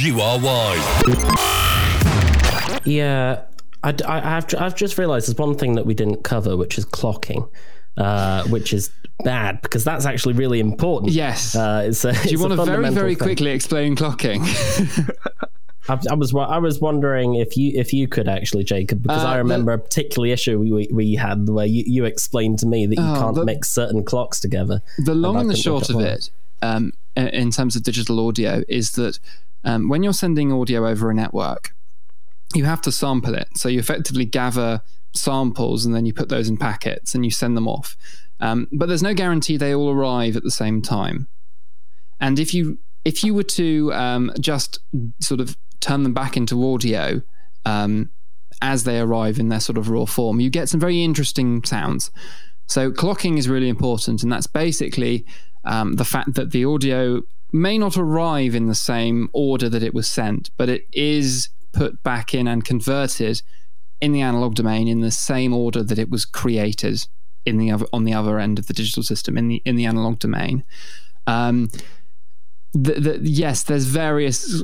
You, 0.00 0.20
are 0.20 0.38
wise. 0.38 0.80
Yeah, 2.86 3.42
I, 3.82 3.94
I, 4.06 4.20
have 4.20 4.54
I've 4.58 4.74
just 4.74 4.96
realised 4.96 5.28
there's 5.28 5.36
one 5.38 5.56
thing 5.56 5.74
that 5.74 5.84
we 5.84 5.92
didn't 5.94 6.22
cover, 6.24 6.56
which 6.56 6.78
is 6.78 6.86
clocking, 6.86 7.48
uh, 7.98 8.44
which 8.44 8.72
is 8.72 8.90
bad 9.24 9.60
because 9.60 9.84
that's 9.84 10.06
actually 10.06 10.34
really 10.34 10.58
important. 10.60 11.12
Yes. 11.12 11.54
Uh, 11.54 11.84
it's 11.88 12.04
a, 12.04 12.12
Do 12.12 12.18
you 12.18 12.22
it's 12.22 12.32
a 12.34 12.38
want 12.48 12.52
to 12.60 12.64
very, 12.64 12.90
very 12.90 13.14
thing. 13.14 13.26
quickly 13.26 13.50
explain 13.50 13.94
clocking? 13.94 14.40
I, 15.88 15.98
I 16.10 16.14
was 16.14 16.34
I 16.34 16.58
was 16.58 16.80
wondering 16.80 17.34
if 17.34 17.56
you 17.56 17.72
if 17.78 17.92
you 17.92 18.08
could 18.08 18.28
actually, 18.28 18.64
Jacob, 18.64 19.02
because 19.02 19.22
Uh, 19.22 19.28
I 19.28 19.32
the- 19.34 19.38
remember 19.42 19.72
a 19.72 19.78
particular 19.78 20.28
issue 20.28 20.58
we, 20.58 20.72
we, 20.72 20.88
we 20.92 21.14
had 21.14 21.48
where 21.48 21.66
you, 21.66 21.84
you 21.86 22.04
explained 22.06 22.58
to 22.60 22.66
me 22.66 22.86
that 22.86 22.96
you 22.96 23.04
Oh, 23.04 23.16
can't 23.20 23.34
the- 23.34 23.44
mix 23.44 23.68
certain 23.70 24.04
clocks 24.04 24.40
together. 24.40 24.80
the 24.98 25.14
long 25.14 25.36
I 25.36 25.40
and 25.42 25.50
the 25.50 25.56
short 25.56 25.90
of 25.90 26.00
it, 26.00 26.30
um, 26.62 26.92
in 27.16 27.50
terms 27.50 27.76
of 27.76 27.82
digital 27.82 28.26
audio, 28.26 28.62
is 28.68 28.92
that 28.92 29.18
um, 29.64 29.88
when 29.88 30.02
you're 30.02 30.12
sending 30.12 30.52
audio 30.52 30.86
over 30.86 31.10
a 31.10 31.14
network, 31.14 31.74
you 32.54 32.64
have 32.64 32.80
to 32.82 32.92
sample 32.92 33.34
it. 33.34 33.48
So 33.56 33.68
you 33.68 33.78
effectively 33.78 34.24
gather 34.24 34.82
samples 35.12 35.84
and 35.84 35.94
then 35.94 36.06
you 36.06 36.12
put 36.12 36.28
those 36.28 36.48
in 36.48 36.56
packets 36.56 37.14
and 37.14 37.24
you 37.24 37.30
send 37.30 37.56
them 37.56 37.68
off. 37.68 37.96
Um, 38.40 38.68
but 38.72 38.86
there's 38.86 39.02
no 39.02 39.14
guarantee 39.14 39.56
they 39.56 39.74
all 39.74 39.90
arrive 39.90 40.36
at 40.36 40.42
the 40.42 40.50
same 40.50 40.82
time. 40.82 41.28
And 42.20 42.38
if 42.38 42.54
you 42.54 42.78
if 43.04 43.24
you 43.24 43.34
were 43.34 43.42
to 43.42 43.92
um, 43.94 44.32
just 44.38 44.78
sort 45.20 45.40
of 45.40 45.56
turn 45.80 46.02
them 46.02 46.12
back 46.12 46.36
into 46.36 46.72
audio 46.72 47.22
um, 47.64 48.10
as 48.60 48.84
they 48.84 49.00
arrive 49.00 49.38
in 49.38 49.48
their 49.48 49.60
sort 49.60 49.78
of 49.78 49.88
raw 49.88 50.04
form, 50.04 50.38
you 50.40 50.50
get 50.50 50.68
some 50.68 50.80
very 50.80 51.02
interesting 51.02 51.64
sounds. 51.64 52.10
So 52.66 52.92
clocking 52.92 53.38
is 53.38 53.48
really 53.48 53.68
important, 53.68 54.22
and 54.22 54.30
that's 54.30 54.46
basically 54.46 55.24
um, 55.64 55.94
the 55.94 56.04
fact 56.04 56.34
that 56.34 56.50
the 56.50 56.64
audio 56.64 57.22
may 57.52 57.78
not 57.78 57.96
arrive 57.96 58.54
in 58.54 58.66
the 58.66 58.74
same 58.74 59.28
order 59.32 59.68
that 59.68 59.82
it 59.82 59.94
was 59.94 60.08
sent, 60.08 60.50
but 60.56 60.68
it 60.68 60.86
is 60.92 61.48
put 61.72 62.02
back 62.02 62.34
in 62.34 62.48
and 62.48 62.64
converted 62.64 63.42
in 64.00 64.12
the 64.12 64.20
analog 64.20 64.54
domain 64.54 64.88
in 64.88 65.00
the 65.00 65.10
same 65.10 65.52
order 65.52 65.82
that 65.82 65.98
it 65.98 66.10
was 66.10 66.24
created 66.24 67.06
in 67.44 67.58
the 67.58 67.70
other, 67.70 67.86
on 67.92 68.04
the 68.04 68.14
other 68.14 68.38
end 68.38 68.58
of 68.58 68.66
the 68.66 68.72
digital 68.72 69.02
system 69.02 69.36
in 69.36 69.48
the 69.48 69.62
in 69.64 69.76
the 69.76 69.86
analog 69.86 70.18
domain. 70.18 70.64
Um, 71.26 71.70
the, 72.72 72.94
the, 72.94 73.20
yes, 73.22 73.62
there's 73.62 73.86
various 73.86 74.62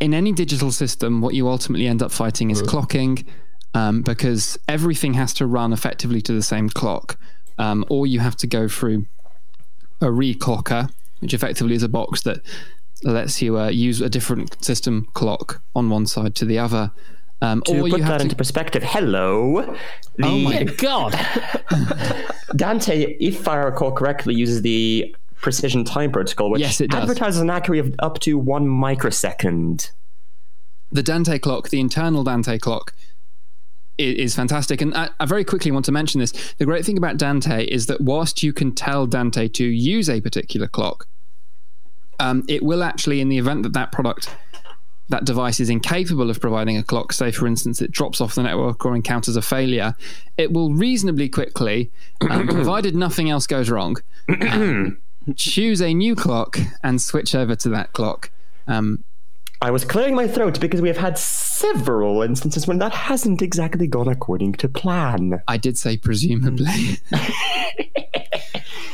in 0.00 0.14
any 0.14 0.32
digital 0.32 0.70
system. 0.70 1.20
What 1.20 1.34
you 1.34 1.48
ultimately 1.48 1.86
end 1.86 2.02
up 2.02 2.12
fighting 2.12 2.50
is 2.50 2.62
clocking, 2.62 3.24
um, 3.74 4.02
because 4.02 4.58
everything 4.68 5.14
has 5.14 5.32
to 5.34 5.46
run 5.46 5.72
effectively 5.72 6.20
to 6.22 6.32
the 6.32 6.42
same 6.42 6.68
clock, 6.68 7.18
um, 7.58 7.84
or 7.88 8.06
you 8.06 8.20
have 8.20 8.36
to 8.36 8.46
go 8.46 8.68
through 8.68 9.06
a 10.00 10.06
reclocker, 10.06 10.90
which 11.24 11.34
effectively 11.34 11.74
is 11.74 11.82
a 11.82 11.88
box 11.88 12.22
that 12.22 12.40
lets 13.02 13.40
you 13.42 13.58
uh, 13.58 13.68
use 13.68 14.00
a 14.00 14.08
different 14.08 14.62
system 14.64 15.08
clock 15.14 15.62
on 15.74 15.88
one 15.90 16.06
side 16.06 16.34
to 16.36 16.44
the 16.44 16.58
other. 16.58 16.92
Um, 17.42 17.62
To 17.62 17.80
put 17.88 18.00
that 18.02 18.18
to 18.18 18.22
into 18.24 18.36
perspective, 18.36 18.82
hello. 18.82 19.74
The 20.16 20.26
Oh 20.26 20.38
my 20.38 20.62
God, 20.64 21.12
Dante, 22.56 23.16
if 23.20 23.48
I 23.48 23.56
recall 23.56 23.92
correctly, 23.92 24.34
uses 24.34 24.62
the 24.62 25.14
precision 25.36 25.84
time 25.84 26.12
protocol, 26.12 26.50
which 26.50 26.60
Yes, 26.60 26.80
it 26.80 26.90
does. 26.90 27.02
advertises 27.02 27.40
an 27.40 27.50
accuracy 27.50 27.80
of 27.88 27.94
up 27.98 28.20
to 28.20 28.38
one 28.38 28.68
microsecond. 28.68 29.90
the 30.92 31.02
Dante 31.02 31.38
clock, 31.38 31.70
the 31.70 31.80
internal 31.80 32.22
Dante 32.22 32.58
clock, 32.58 32.94
is 33.98 34.34
fantastic. 34.34 34.80
And 34.80 34.94
I, 34.94 35.08
I 35.20 35.26
very 35.26 35.44
quickly 35.44 35.70
want 35.70 35.84
to 35.86 35.92
mention 35.92 36.20
this. 36.20 36.32
The 36.58 36.64
great 36.64 36.84
thing 36.84 36.96
about 36.96 37.16
Dante 37.16 37.64
is 37.66 37.86
that 37.86 38.00
whilst 38.00 38.42
you 38.42 38.52
can 38.52 38.72
tell 38.72 39.06
Dante 39.06 39.48
to 39.48 39.64
use 39.64 40.08
a 40.08 40.20
particular 40.20 40.66
clock, 40.68 41.06
um, 42.20 42.44
it 42.48 42.62
will 42.62 42.82
actually, 42.82 43.20
in 43.20 43.28
the 43.28 43.38
event 43.38 43.62
that 43.62 43.72
that 43.72 43.92
product, 43.92 44.34
that 45.08 45.24
device 45.24 45.60
is 45.60 45.68
incapable 45.68 46.30
of 46.30 46.40
providing 46.40 46.76
a 46.76 46.82
clock, 46.82 47.12
say 47.12 47.30
for 47.30 47.46
instance 47.46 47.82
it 47.82 47.90
drops 47.90 48.20
off 48.20 48.34
the 48.34 48.42
network 48.42 48.84
or 48.84 48.94
encounters 48.94 49.36
a 49.36 49.42
failure, 49.42 49.94
it 50.38 50.52
will 50.52 50.72
reasonably 50.72 51.28
quickly, 51.28 51.90
um, 52.30 52.48
provided 52.48 52.94
nothing 52.94 53.30
else 53.30 53.46
goes 53.46 53.68
wrong, 53.70 53.96
um, 54.28 54.98
choose 55.36 55.80
a 55.80 55.92
new 55.92 56.14
clock 56.14 56.58
and 56.82 57.00
switch 57.00 57.34
over 57.34 57.54
to 57.54 57.68
that 57.68 57.92
clock. 57.92 58.30
Um, 58.66 59.04
I 59.60 59.70
was 59.70 59.84
clearing 59.84 60.14
my 60.14 60.28
throat 60.28 60.60
because 60.60 60.82
we 60.82 60.88
have 60.88 60.98
had 60.98 61.16
several 61.16 62.22
instances 62.22 62.66
when 62.66 62.78
that 62.78 62.92
hasn't 62.92 63.40
exactly 63.40 63.86
gone 63.86 64.08
according 64.08 64.54
to 64.54 64.68
plan. 64.68 65.42
I 65.48 65.56
did 65.56 65.78
say 65.78 65.96
presumably. 65.96 66.66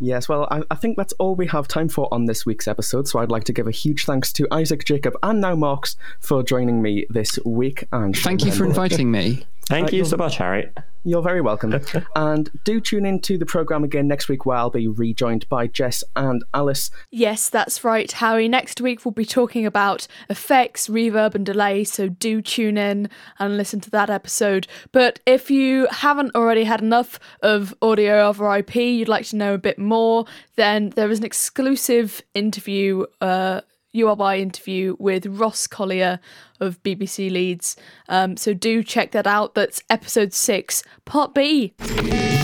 Yes, 0.00 0.28
well, 0.28 0.46
I, 0.50 0.62
I 0.70 0.76
think 0.76 0.96
that's 0.96 1.12
all 1.14 1.34
we 1.34 1.46
have 1.48 1.66
time 1.66 1.88
for 1.88 2.12
on 2.12 2.26
this 2.26 2.46
week's 2.46 2.68
episode. 2.68 3.08
So 3.08 3.18
I'd 3.18 3.30
like 3.30 3.44
to 3.44 3.52
give 3.52 3.66
a 3.66 3.72
huge 3.72 4.04
thanks 4.04 4.32
to 4.34 4.46
Isaac, 4.52 4.84
Jacob, 4.84 5.14
and 5.22 5.40
now 5.40 5.56
Marks 5.56 5.96
for 6.20 6.42
joining 6.42 6.82
me 6.82 7.06
this 7.10 7.38
week. 7.44 7.86
And 7.92 8.16
Thank 8.16 8.44
you 8.44 8.52
for 8.52 8.64
inviting 8.64 9.10
me. 9.10 9.44
Thank 9.68 9.92
Uh, 9.92 9.96
you 9.96 10.04
so 10.04 10.16
much, 10.16 10.36
Harry. 10.38 10.70
You're 11.04 11.22
very 11.22 11.40
welcome. 11.40 11.74
and 12.16 12.50
do 12.64 12.80
tune 12.80 13.06
in 13.06 13.20
to 13.20 13.38
the 13.38 13.46
programme 13.46 13.84
again 13.84 14.08
next 14.08 14.28
week 14.28 14.44
where 14.46 14.56
I'll 14.56 14.70
be 14.70 14.88
rejoined 14.88 15.48
by 15.48 15.66
Jess 15.66 16.02
and 16.16 16.42
Alice. 16.54 16.90
Yes, 17.10 17.48
that's 17.48 17.84
right, 17.84 18.10
Harry. 18.10 18.48
Next 18.48 18.80
week 18.80 19.04
we'll 19.04 19.12
be 19.12 19.24
talking 19.24 19.64
about 19.66 20.06
effects, 20.28 20.88
reverb, 20.88 21.34
and 21.34 21.44
delay, 21.46 21.84
so 21.84 22.08
do 22.08 22.40
tune 22.42 22.76
in 22.78 23.08
and 23.38 23.56
listen 23.56 23.80
to 23.80 23.90
that 23.90 24.10
episode. 24.10 24.66
But 24.92 25.20
if 25.26 25.50
you 25.50 25.86
haven't 25.90 26.34
already 26.34 26.64
had 26.64 26.80
enough 26.80 27.20
of 27.42 27.74
Audio 27.80 28.26
over 28.28 28.54
IP, 28.56 28.74
you'd 28.76 29.08
like 29.08 29.26
to 29.26 29.36
know 29.36 29.54
a 29.54 29.58
bit 29.58 29.78
more, 29.78 30.24
then 30.56 30.90
there 30.90 31.10
is 31.10 31.18
an 31.20 31.24
exclusive 31.24 32.22
interview. 32.34 33.04
Uh, 33.20 33.60
URY 33.94 34.40
interview 34.40 34.96
with 34.98 35.26
Ross 35.26 35.66
Collier 35.66 36.20
of 36.60 36.82
BBC 36.82 37.30
Leeds. 37.30 37.76
Um, 38.08 38.36
so 38.36 38.52
do 38.54 38.82
check 38.82 39.12
that 39.12 39.26
out. 39.26 39.54
That's 39.54 39.82
episode 39.88 40.32
six, 40.32 40.82
part 41.04 41.34
B. 41.34 41.74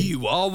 You 0.01 0.27
are 0.27 0.51